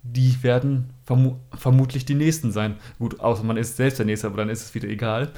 die 0.03 0.41
werden 0.43 0.93
vermu 1.05 1.37
vermutlich 1.57 2.05
die 2.05 2.15
Nächsten 2.15 2.51
sein. 2.51 2.75
Gut, 2.99 3.19
außer 3.19 3.43
man 3.43 3.57
ist 3.57 3.77
selbst 3.77 3.99
der 3.99 4.05
Nächste, 4.05 4.27
aber 4.27 4.37
dann 4.37 4.49
ist 4.49 4.63
es 4.63 4.75
wieder 4.75 4.87
egal. 4.87 5.31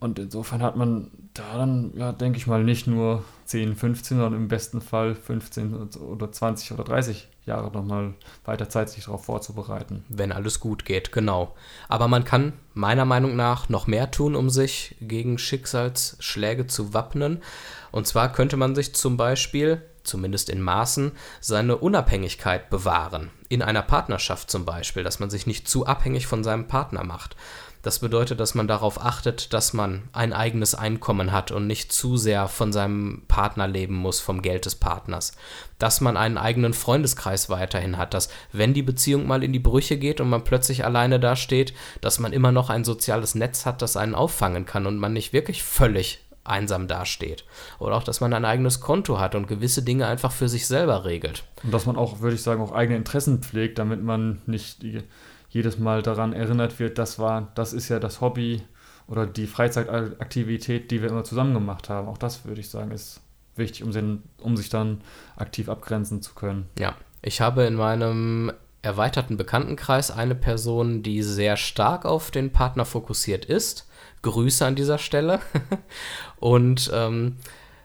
Und 0.00 0.18
insofern 0.18 0.62
hat 0.62 0.76
man 0.76 1.10
da 1.34 1.56
dann, 1.56 1.92
ja, 1.96 2.12
denke 2.12 2.38
ich 2.38 2.46
mal, 2.46 2.62
nicht 2.62 2.86
nur 2.86 3.24
10, 3.46 3.74
15, 3.74 4.18
sondern 4.18 4.40
im 4.40 4.48
besten 4.48 4.80
Fall 4.80 5.14
15 5.14 5.74
oder 5.74 6.30
20 6.30 6.72
oder 6.72 6.84
30 6.84 7.28
Jahre 7.48 7.72
nochmal 7.72 8.14
weiter 8.44 8.68
Zeit, 8.68 8.88
sich 8.90 9.06
darauf 9.06 9.24
vorzubereiten. 9.24 10.04
Wenn 10.08 10.32
alles 10.32 10.60
gut 10.60 10.84
geht, 10.84 11.12
genau. 11.12 11.54
Aber 11.88 12.06
man 12.06 12.24
kann 12.24 12.52
meiner 12.74 13.04
Meinung 13.04 13.34
nach 13.34 13.68
noch 13.68 13.86
mehr 13.86 14.10
tun, 14.10 14.36
um 14.36 14.50
sich 14.50 14.96
gegen 15.00 15.38
Schicksalsschläge 15.38 16.66
zu 16.66 16.94
wappnen. 16.94 17.42
Und 17.90 18.06
zwar 18.06 18.32
könnte 18.32 18.56
man 18.56 18.74
sich 18.74 18.94
zum 18.94 19.16
Beispiel, 19.16 19.82
zumindest 20.04 20.48
in 20.48 20.62
Maßen, 20.62 21.12
seine 21.40 21.76
Unabhängigkeit 21.76 22.70
bewahren. 22.70 23.30
In 23.48 23.62
einer 23.62 23.82
Partnerschaft 23.82 24.50
zum 24.50 24.64
Beispiel, 24.64 25.02
dass 25.02 25.18
man 25.18 25.30
sich 25.30 25.46
nicht 25.46 25.68
zu 25.68 25.86
abhängig 25.86 26.26
von 26.26 26.44
seinem 26.44 26.68
Partner 26.68 27.02
macht. 27.02 27.36
Das 27.82 28.00
bedeutet, 28.00 28.40
dass 28.40 28.54
man 28.54 28.66
darauf 28.66 29.00
achtet, 29.00 29.52
dass 29.52 29.72
man 29.72 30.08
ein 30.12 30.32
eigenes 30.32 30.74
Einkommen 30.74 31.32
hat 31.32 31.52
und 31.52 31.66
nicht 31.66 31.92
zu 31.92 32.16
sehr 32.16 32.48
von 32.48 32.72
seinem 32.72 33.22
Partner 33.28 33.68
leben 33.68 33.94
muss, 33.94 34.20
vom 34.20 34.42
Geld 34.42 34.66
des 34.66 34.74
Partners. 34.74 35.32
Dass 35.78 36.00
man 36.00 36.16
einen 36.16 36.38
eigenen 36.38 36.74
Freundeskreis 36.74 37.50
weiterhin 37.50 37.96
hat, 37.96 38.14
dass 38.14 38.28
wenn 38.52 38.74
die 38.74 38.82
Beziehung 38.82 39.26
mal 39.26 39.44
in 39.44 39.52
die 39.52 39.58
Brüche 39.60 39.96
geht 39.96 40.20
und 40.20 40.28
man 40.28 40.44
plötzlich 40.44 40.84
alleine 40.84 41.20
dasteht, 41.20 41.72
dass 42.00 42.18
man 42.18 42.32
immer 42.32 42.50
noch 42.50 42.68
ein 42.68 42.84
soziales 42.84 43.34
Netz 43.34 43.64
hat, 43.64 43.80
das 43.80 43.96
einen 43.96 44.14
auffangen 44.14 44.66
kann 44.66 44.86
und 44.86 44.98
man 44.98 45.12
nicht 45.12 45.32
wirklich 45.32 45.62
völlig 45.62 46.24
einsam 46.48 46.88
dasteht. 46.88 47.44
Oder 47.78 47.96
auch, 47.96 48.02
dass 48.02 48.20
man 48.20 48.32
ein 48.32 48.44
eigenes 48.44 48.80
Konto 48.80 49.20
hat 49.20 49.34
und 49.34 49.46
gewisse 49.46 49.82
Dinge 49.82 50.06
einfach 50.06 50.32
für 50.32 50.48
sich 50.48 50.66
selber 50.66 51.04
regelt. 51.04 51.44
Und 51.62 51.72
dass 51.72 51.86
man 51.86 51.96
auch, 51.96 52.20
würde 52.20 52.34
ich 52.34 52.42
sagen, 52.42 52.62
auch 52.62 52.72
eigene 52.72 52.96
Interessen 52.96 53.42
pflegt, 53.42 53.78
damit 53.78 54.02
man 54.02 54.40
nicht 54.46 54.82
die, 54.82 55.02
jedes 55.48 55.78
Mal 55.78 56.02
daran 56.02 56.32
erinnert 56.32 56.78
wird, 56.78 56.98
das 56.98 57.18
war, 57.18 57.52
das 57.54 57.72
ist 57.72 57.88
ja 57.88 57.98
das 57.98 58.20
Hobby 58.20 58.62
oder 59.06 59.26
die 59.26 59.46
Freizeitaktivität, 59.46 60.90
die 60.90 61.02
wir 61.02 61.08
immer 61.08 61.24
zusammen 61.24 61.54
gemacht 61.54 61.88
haben. 61.88 62.08
Auch 62.08 62.18
das, 62.18 62.44
würde 62.44 62.60
ich 62.60 62.68
sagen, 62.68 62.90
ist 62.90 63.20
wichtig, 63.56 63.82
um, 63.82 63.92
den, 63.92 64.22
um 64.40 64.56
sich 64.56 64.68
dann 64.68 65.00
aktiv 65.36 65.68
abgrenzen 65.68 66.22
zu 66.22 66.34
können. 66.34 66.68
Ja, 66.78 66.94
ich 67.22 67.40
habe 67.40 67.64
in 67.64 67.74
meinem 67.74 68.52
erweiterten 68.82 69.36
Bekanntenkreis 69.36 70.10
eine 70.10 70.34
Person, 70.34 71.02
die 71.02 71.22
sehr 71.22 71.56
stark 71.56 72.04
auf 72.04 72.30
den 72.30 72.52
Partner 72.52 72.84
fokussiert 72.84 73.44
ist 73.44 73.88
Grüße 74.22 74.64
an 74.64 74.74
dieser 74.74 74.98
Stelle. 74.98 75.40
Und 76.40 76.90
ähm, 76.92 77.36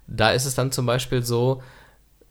da 0.07 0.31
ist 0.31 0.45
es 0.45 0.55
dann 0.55 0.71
zum 0.71 0.85
Beispiel 0.85 1.23
so, 1.23 1.61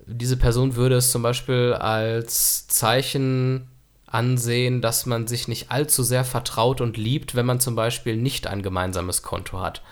diese 0.06 0.36
Person 0.36 0.76
würde 0.76 0.96
es 0.96 1.12
zum 1.12 1.22
Beispiel 1.22 1.74
als 1.74 2.66
Zeichen 2.68 3.68
ansehen, 4.12 4.82
dass 4.82 5.06
man 5.06 5.26
sich 5.26 5.48
nicht 5.48 5.70
allzu 5.70 6.02
sehr 6.02 6.24
vertraut 6.24 6.80
und 6.80 6.96
liebt, 6.96 7.34
wenn 7.34 7.46
man 7.46 7.60
zum 7.60 7.74
Beispiel 7.74 8.16
nicht 8.16 8.46
ein 8.46 8.62
gemeinsames 8.62 9.22
Konto 9.22 9.60
hat. 9.60 9.82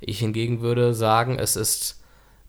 Ich 0.00 0.18
hingegen 0.18 0.60
würde 0.60 0.94
sagen, 0.94 1.38
es 1.38 1.56
ist 1.56 2.02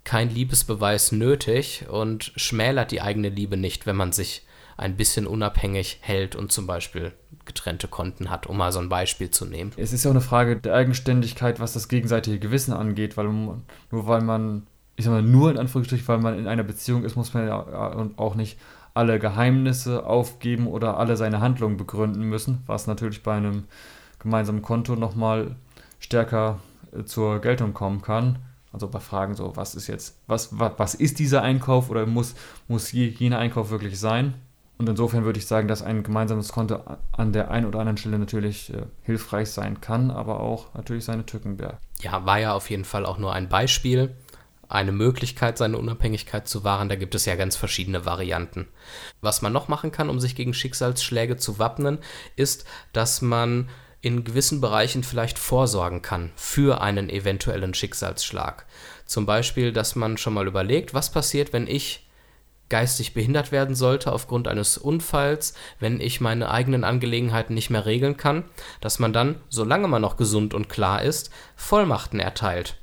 kein 0.04 0.30
Liebesbeweis 0.30 1.12
nötig 1.12 1.86
und 1.90 2.34
schmälert 2.36 2.92
die 2.92 3.02
eigene 3.02 3.30
Liebe 3.30 3.56
nicht, 3.56 3.86
wenn 3.86 3.96
man 3.96 4.12
sich 4.12 4.46
ein 4.78 4.98
bisschen 4.98 5.28
unabhängig 5.28 6.00
hält 6.02 6.36
und 6.36 6.52
zum 6.52 6.68
Beispiel 6.68 7.14
getrennte 7.46 7.88
Konten 7.88 8.30
hat, 8.30 8.48
um 8.48 8.58
mal 8.58 8.72
so 8.72 8.80
ein 8.80 8.90
Beispiel 8.90 9.30
zu 9.30 9.46
nehmen. 9.46 9.72
Es 9.78 9.94
ist 9.94 10.04
ja 10.04 10.10
auch 10.10 10.16
eine 10.16 10.22
Frage 10.22 10.58
der 10.58 10.74
Eigenständigkeit, 10.74 11.60
was 11.60 11.74
das 11.74 11.88
gegenseitige 11.88 12.40
Gewissen 12.40 12.74
angeht, 12.74 13.16
weil 13.16 13.28
nur 13.28 13.62
weil 13.92 14.22
man, 14.22 14.68
ich 14.96 15.06
sag 15.06 15.12
mal, 15.12 15.22
nur 15.22 15.52
in 15.52 15.58
Anführungsstrichen, 15.58 16.08
weil 16.08 16.20
man 16.20 16.38
in 16.38 16.48
einer 16.48 16.64
Beziehung 16.64 17.04
ist, 17.04 17.16
muss 17.16 17.34
man 17.34 17.48
ja 17.48 18.12
auch 18.18 18.36
nicht 18.36 18.58
alle 18.94 19.20
Geheimnisse 19.20 20.06
aufgeben 20.06 20.68
oder 20.68 20.98
alle 20.98 21.18
seine 21.18 21.40
Handlungen 21.40 21.78
begründen 21.78 22.24
müssen, 22.24 22.64
was 22.66 22.88
natürlich 22.88 23.24
bei 23.24 23.34
einem 23.34 23.66
gemeinsamen 24.20 24.62
Konto 24.62 24.96
nochmal 24.96 25.56
stärker 26.00 26.60
äh, 26.92 27.04
zur 27.04 27.40
Geltung 27.40 27.74
kommen 27.74 28.02
kann. 28.02 28.40
Also 28.74 28.88
bei 28.88 29.00
Fragen 29.00 29.36
so, 29.36 29.56
was 29.56 29.76
ist 29.76 29.88
jetzt, 29.88 30.18
was, 30.28 30.58
was, 30.58 30.74
was 30.78 30.96
ist 30.96 31.20
dieser 31.20 31.42
Einkauf 31.42 31.90
oder 31.90 32.06
muss, 32.06 32.36
muss 32.68 32.92
jener 32.92 33.38
Einkauf 33.38 33.70
wirklich 33.70 34.00
sein? 34.00 34.34
Und 34.78 34.90
insofern 34.90 35.26
würde 35.26 35.38
ich 35.38 35.46
sagen, 35.46 35.68
dass 35.68 35.84
ein 35.84 36.02
gemeinsames 36.02 36.52
Konto 36.52 36.80
an 37.12 37.34
der 37.34 37.52
einen 37.52 37.68
oder 37.68 37.80
anderen 37.80 37.98
Stelle 37.98 38.18
natürlich 38.18 38.74
äh, 38.74 38.84
hilfreich 39.04 39.52
sein 39.52 39.80
kann, 39.80 40.10
aber 40.10 40.40
auch 40.40 40.74
natürlich 40.74 41.06
seine 41.06 41.26
Tücken 41.26 41.58
bergt. 41.58 41.84
Ja, 42.00 42.26
war 42.26 42.40
ja 42.40 42.54
auf 42.54 42.70
jeden 42.70 42.86
Fall 42.86 43.06
auch 43.06 43.20
nur 43.20 43.32
ein 43.34 43.48
Beispiel, 43.48 44.16
eine 44.72 44.92
Möglichkeit, 44.92 45.58
seine 45.58 45.78
Unabhängigkeit 45.78 46.48
zu 46.48 46.64
wahren. 46.64 46.90
Da 46.90 46.96
gibt 46.96 47.16
es 47.16 47.26
ja 47.26 47.36
ganz 47.36 47.56
verschiedene 47.56 48.06
Varianten. 48.06 48.68
Was 49.22 49.42
man 49.42 49.54
noch 49.54 49.68
machen 49.68 49.92
kann, 49.92 50.10
um 50.10 50.20
sich 50.20 50.36
gegen 50.36 50.54
Schicksalsschläge 50.54 51.38
zu 51.38 51.60
wappnen, 51.60 52.00
ist, 52.36 52.66
dass 52.94 53.22
man 53.22 53.70
in 54.02 54.24
gewissen 54.24 54.62
Bereichen 54.62 55.04
vielleicht 55.04 55.38
vorsorgen 55.38 56.02
kann 56.02 56.32
für 56.36 56.82
einen 56.82 57.10
eventuellen 57.10 57.74
Schicksalsschlag. 57.74 58.66
Zum 59.06 59.26
Beispiel, 59.26 59.72
dass 59.72 59.96
man 59.96 60.18
schon 60.18 60.34
mal 60.34 60.48
überlegt, 60.48 60.94
was 60.94 61.12
passiert, 61.12 61.54
wenn 61.54 61.68
ich 61.68 62.08
geistig 62.70 63.14
behindert 63.14 63.52
werden 63.52 63.76
sollte 63.76 64.12
aufgrund 64.12 64.48
eines 64.48 64.78
Unfalls, 64.78 65.54
wenn 65.80 66.00
ich 66.00 66.22
meine 66.22 66.50
eigenen 66.50 66.84
Angelegenheiten 66.84 67.54
nicht 67.54 67.70
mehr 67.70 67.86
regeln 67.86 68.18
kann, 68.18 68.46
dass 68.80 68.98
man 68.98 69.14
dann, 69.14 69.42
solange 69.50 69.90
man 69.90 70.02
noch 70.02 70.16
gesund 70.16 70.54
und 70.54 70.70
klar 70.70 71.04
ist, 71.04 71.30
Vollmachten 71.56 72.20
erteilt 72.20 72.81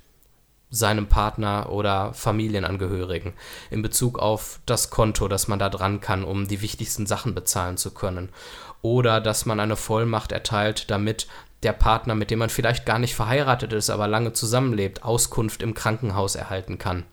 seinem 0.71 1.07
Partner 1.07 1.71
oder 1.71 2.13
Familienangehörigen 2.15 3.33
in 3.71 3.83
Bezug 3.83 4.19
auf 4.19 4.61
das 4.67 4.91
Konto, 4.91 5.29
das 5.29 5.49
man 5.49 5.59
da 5.59 5.69
dran 5.69 6.01
kann, 6.01 6.25
um 6.25 6.47
die 6.47 6.61
wichtigsten 6.61 7.07
Sachen 7.07 7.35
bezahlen 7.35 7.77
zu 7.77 7.93
können. 7.93 8.29
Oder 8.83 9.21
dass 9.21 9.47
man 9.47 9.61
eine 9.61 9.77
Vollmacht 9.77 10.33
erteilt, 10.33 10.91
damit 10.91 11.27
der 11.65 11.73
Partner, 11.73 12.15
mit 12.15 12.31
dem 12.31 12.39
man 12.39 12.51
vielleicht 12.51 12.87
gar 12.87 13.01
nicht 13.01 13.17
verheiratet 13.17 13.73
ist, 13.73 13.91
aber 13.91 14.07
lange 14.07 14.33
zusammenlebt, 14.33 15.03
Auskunft 15.03 15.63
im 15.63 15.75
Krankenhaus 15.75 16.37
erhalten 16.37 16.79
kann 16.79 17.05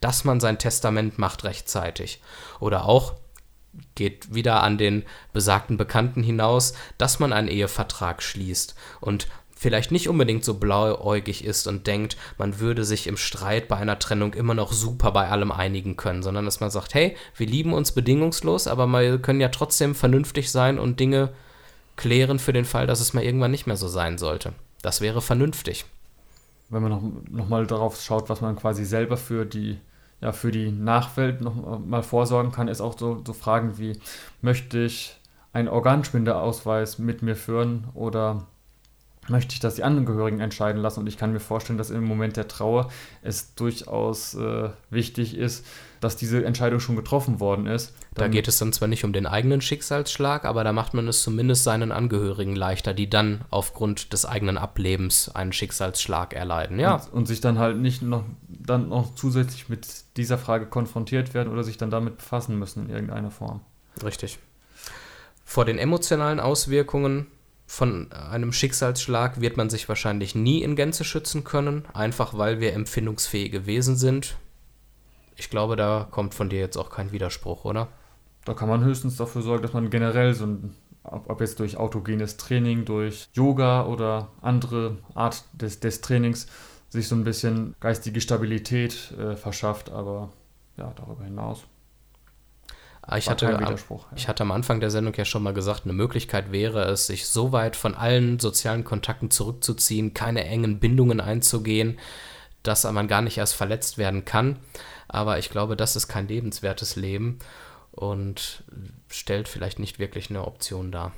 dass 0.00 0.24
man 0.24 0.40
sein 0.40 0.58
Testament 0.58 1.18
macht 1.18 1.44
rechtzeitig. 1.44 2.20
Oder 2.58 2.84
auch, 2.86 3.14
geht 3.94 4.34
wieder 4.34 4.62
an 4.64 4.78
den 4.78 5.04
besagten 5.32 5.76
Bekannten 5.76 6.24
hinaus, 6.24 6.74
dass 6.98 7.20
man 7.20 7.32
einen 7.32 7.46
Ehevertrag 7.46 8.20
schließt 8.20 8.74
und 9.00 9.28
vielleicht 9.60 9.92
nicht 9.92 10.08
unbedingt 10.08 10.42
so 10.42 10.54
blauäugig 10.54 11.44
ist 11.44 11.66
und 11.66 11.86
denkt, 11.86 12.16
man 12.38 12.60
würde 12.60 12.82
sich 12.82 13.06
im 13.06 13.18
Streit 13.18 13.68
bei 13.68 13.76
einer 13.76 13.98
Trennung 13.98 14.32
immer 14.32 14.54
noch 14.54 14.72
super 14.72 15.12
bei 15.12 15.28
allem 15.28 15.52
einigen 15.52 15.98
können, 15.98 16.22
sondern 16.22 16.46
dass 16.46 16.60
man 16.60 16.70
sagt, 16.70 16.94
hey, 16.94 17.14
wir 17.36 17.46
lieben 17.46 17.74
uns 17.74 17.92
bedingungslos, 17.92 18.66
aber 18.66 18.86
wir 18.86 19.18
können 19.18 19.42
ja 19.42 19.50
trotzdem 19.50 19.94
vernünftig 19.94 20.50
sein 20.50 20.78
und 20.78 20.98
Dinge 20.98 21.28
klären 21.96 22.38
für 22.38 22.54
den 22.54 22.64
Fall, 22.64 22.86
dass 22.86 23.00
es 23.00 23.12
mal 23.12 23.22
irgendwann 23.22 23.50
nicht 23.50 23.66
mehr 23.66 23.76
so 23.76 23.86
sein 23.86 24.16
sollte. 24.16 24.54
Das 24.80 25.02
wäre 25.02 25.20
vernünftig. 25.20 25.84
Wenn 26.70 26.82
man 26.82 26.92
noch, 26.92 27.02
noch 27.28 27.48
mal 27.50 27.66
darauf 27.66 28.00
schaut, 28.00 28.30
was 28.30 28.40
man 28.40 28.56
quasi 28.56 28.86
selber 28.86 29.18
für 29.18 29.44
die, 29.44 29.78
ja, 30.22 30.32
für 30.32 30.52
die 30.52 30.70
Nachwelt 30.70 31.42
noch 31.42 31.80
mal 31.84 32.02
vorsorgen 32.02 32.50
kann, 32.50 32.68
ist 32.68 32.80
auch 32.80 32.98
so, 32.98 33.22
so 33.26 33.34
Fragen 33.34 33.76
wie, 33.76 34.00
möchte 34.40 34.78
ich 34.78 35.20
einen 35.52 35.68
Organspendeausweis 35.68 36.98
mit 36.98 37.20
mir 37.20 37.36
führen 37.36 37.88
oder 37.92 38.46
möchte 39.30 39.54
ich 39.54 39.60
das 39.60 39.76
die 39.76 39.84
Angehörigen 39.84 40.40
entscheiden 40.40 40.80
lassen. 40.80 41.00
Und 41.00 41.06
ich 41.06 41.16
kann 41.16 41.32
mir 41.32 41.40
vorstellen, 41.40 41.78
dass 41.78 41.90
im 41.90 42.04
Moment 42.04 42.36
der 42.36 42.48
Trauer 42.48 42.90
es 43.22 43.54
durchaus 43.54 44.34
äh, 44.34 44.70
wichtig 44.90 45.36
ist, 45.36 45.64
dass 46.00 46.16
diese 46.16 46.44
Entscheidung 46.44 46.80
schon 46.80 46.96
getroffen 46.96 47.40
worden 47.40 47.66
ist. 47.66 47.94
Da 48.14 48.28
geht 48.28 48.48
es 48.48 48.58
dann 48.58 48.72
zwar 48.72 48.88
nicht 48.88 49.04
um 49.04 49.12
den 49.12 49.26
eigenen 49.26 49.60
Schicksalsschlag, 49.60 50.44
aber 50.44 50.64
da 50.64 50.72
macht 50.72 50.94
man 50.94 51.06
es 51.08 51.22
zumindest 51.22 51.64
seinen 51.64 51.92
Angehörigen 51.92 52.56
leichter, 52.56 52.92
die 52.92 53.08
dann 53.08 53.42
aufgrund 53.50 54.12
des 54.12 54.26
eigenen 54.26 54.58
Ablebens 54.58 55.28
einen 55.34 55.52
Schicksalsschlag 55.52 56.34
erleiden. 56.34 56.78
Ja. 56.78 56.96
Und, 56.96 57.12
und 57.12 57.26
sich 57.26 57.40
dann 57.40 57.58
halt 57.58 57.78
nicht 57.78 58.02
noch, 58.02 58.24
dann 58.48 58.88
noch 58.88 59.14
zusätzlich 59.14 59.68
mit 59.68 59.86
dieser 60.16 60.38
Frage 60.38 60.66
konfrontiert 60.66 61.34
werden 61.34 61.52
oder 61.52 61.64
sich 61.64 61.76
dann 61.76 61.90
damit 61.90 62.16
befassen 62.16 62.58
müssen 62.58 62.86
in 62.86 62.90
irgendeiner 62.90 63.30
Form. 63.30 63.60
Richtig. 64.02 64.38
Vor 65.44 65.64
den 65.64 65.78
emotionalen 65.78 66.40
Auswirkungen 66.40 67.26
von 67.70 68.10
einem 68.10 68.52
Schicksalsschlag 68.52 69.40
wird 69.40 69.56
man 69.56 69.70
sich 69.70 69.88
wahrscheinlich 69.88 70.34
nie 70.34 70.60
in 70.64 70.74
Gänze 70.74 71.04
schützen 71.04 71.44
können, 71.44 71.84
einfach 71.94 72.36
weil 72.36 72.58
wir 72.58 72.72
empfindungsfähige 72.72 73.64
Wesen 73.64 73.94
sind. 73.94 74.36
Ich 75.36 75.50
glaube, 75.50 75.76
da 75.76 76.08
kommt 76.10 76.34
von 76.34 76.48
dir 76.48 76.58
jetzt 76.58 76.76
auch 76.76 76.90
kein 76.90 77.12
Widerspruch, 77.12 77.64
oder? 77.64 77.86
Da 78.44 78.54
kann 78.54 78.68
man 78.68 78.82
höchstens 78.82 79.16
dafür 79.16 79.42
sorgen, 79.42 79.62
dass 79.62 79.72
man 79.72 79.88
generell 79.88 80.34
so 80.34 80.46
ein, 80.46 80.74
ob 81.04 81.40
jetzt 81.40 81.60
durch 81.60 81.76
autogenes 81.76 82.36
Training, 82.38 82.86
durch 82.86 83.28
Yoga 83.34 83.86
oder 83.86 84.32
andere 84.42 84.98
Art 85.14 85.44
des, 85.52 85.78
des 85.78 86.00
Trainings, 86.00 86.48
sich 86.88 87.06
so 87.06 87.14
ein 87.14 87.22
bisschen 87.22 87.76
geistige 87.78 88.20
Stabilität 88.20 89.12
äh, 89.12 89.36
verschafft, 89.36 89.90
aber 89.90 90.32
ja, 90.76 90.92
darüber 90.96 91.22
hinaus. 91.22 91.62
Ah, 93.10 93.18
ich 93.18 93.28
hatte, 93.28 93.52
am, 93.52 93.60
ja. 93.60 93.74
ich 94.14 94.28
hatte 94.28 94.44
am 94.44 94.52
Anfang 94.52 94.78
der 94.78 94.92
Sendung 94.92 95.12
ja 95.14 95.24
schon 95.24 95.42
mal 95.42 95.52
gesagt, 95.52 95.82
eine 95.82 95.92
Möglichkeit 95.92 96.52
wäre 96.52 96.84
es, 96.84 97.08
sich 97.08 97.26
so 97.26 97.50
weit 97.50 97.74
von 97.74 97.96
allen 97.96 98.38
sozialen 98.38 98.84
Kontakten 98.84 99.32
zurückzuziehen, 99.32 100.14
keine 100.14 100.44
engen 100.44 100.78
Bindungen 100.78 101.20
einzugehen, 101.20 101.98
dass 102.62 102.84
man 102.84 103.08
gar 103.08 103.20
nicht 103.20 103.36
erst 103.36 103.56
verletzt 103.56 103.98
werden 103.98 104.24
kann. 104.24 104.60
Aber 105.08 105.40
ich 105.40 105.50
glaube, 105.50 105.74
das 105.74 105.96
ist 105.96 106.06
kein 106.06 106.28
lebenswertes 106.28 106.94
Leben 106.94 107.40
und 107.90 108.62
stellt 109.08 109.48
vielleicht 109.48 109.80
nicht 109.80 109.98
wirklich 109.98 110.30
eine 110.30 110.46
Option 110.46 110.92
dar. 110.92 111.12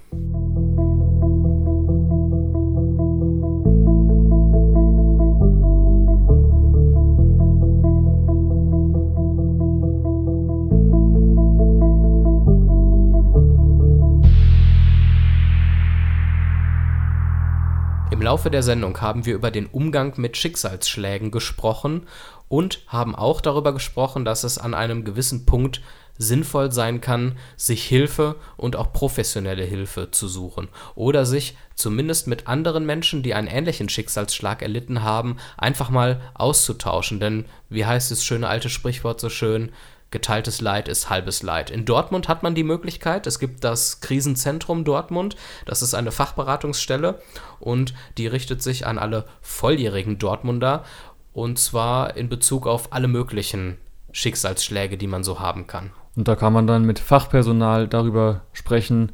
Laufe 18.23 18.51
der 18.51 18.63
Sendung 18.63 19.01
haben 19.01 19.27
wir 19.27 19.35
über 19.35 19.51
den 19.51 19.67
Umgang 19.67 20.15
mit 20.17 20.37
Schicksalsschlägen 20.37 21.31
gesprochen 21.31 22.07
und 22.49 22.81
haben 22.87 23.15
auch 23.15 23.41
darüber 23.41 23.73
gesprochen, 23.73 24.25
dass 24.25 24.45
es 24.45 24.59
an 24.59 24.75
einem 24.75 25.05
gewissen 25.05 25.47
Punkt 25.47 25.81
sinnvoll 26.19 26.73
sein 26.73 27.01
kann, 27.01 27.39
sich 27.57 27.85
Hilfe 27.85 28.37
und 28.57 28.77
auch 28.77 28.93
professionelle 28.93 29.65
Hilfe 29.65 30.11
zu 30.11 30.29
suchen 30.29 30.69
oder 30.95 31.25
sich 31.25 31.57
zumindest 31.75 32.27
mit 32.27 32.49
anderen 32.49 32.85
Menschen, 32.85 33.23
die 33.23 33.35
einen 33.35 33.49
ähnlichen 33.49 33.89
Schicksalsschlag 33.89 34.63
erlitten 34.63 35.03
haben, 35.03 35.39
einfach 35.57 35.91
mal 35.91 36.21
auszutauschen. 36.35 37.19
Denn 37.19 37.47
wie 37.69 37.87
heißt 37.87 38.11
das 38.11 38.25
schöne 38.25 38.49
alte 38.49 38.69
Sprichwort 38.69 39.21
so 39.21 39.31
schön, 39.31 39.73
geteiltes 40.13 40.61
Leid 40.61 40.87
ist 40.87 41.11
halbes 41.11 41.43
Leid. 41.43 41.71
In 41.71 41.85
Dortmund 41.85 42.29
hat 42.29 42.45
man 42.45 42.55
die 42.55 42.63
Möglichkeit, 42.63 43.27
es 43.27 43.41
gibt 43.41 43.65
das 43.65 44.01
Krisenzentrum 44.01 44.85
Dortmund, 44.85 45.35
das 45.67 45.83
ist 45.83 45.95
eine 45.95 46.13
Fachberatungsstelle 46.13 47.21
und 47.59 47.95
die 48.19 48.29
richtet 48.29 48.63
sich 48.63 48.87
an 48.87 48.99
alle 48.99 49.25
volljährigen 49.41 50.19
Dortmunder 50.19 50.85
und 51.33 51.59
zwar 51.59 52.17
in 52.17 52.29
Bezug 52.29 52.67
auf 52.67 52.93
alle 52.93 53.09
möglichen 53.09 53.79
Schicksalsschläge, 54.13 54.97
die 54.97 55.07
man 55.07 55.25
so 55.25 55.41
haben 55.41 55.67
kann. 55.67 55.91
Und 56.15 56.29
da 56.29 56.37
kann 56.37 56.53
man 56.53 56.67
dann 56.67 56.85
mit 56.85 56.99
Fachpersonal 56.99 57.89
darüber 57.89 58.43
sprechen, 58.53 59.13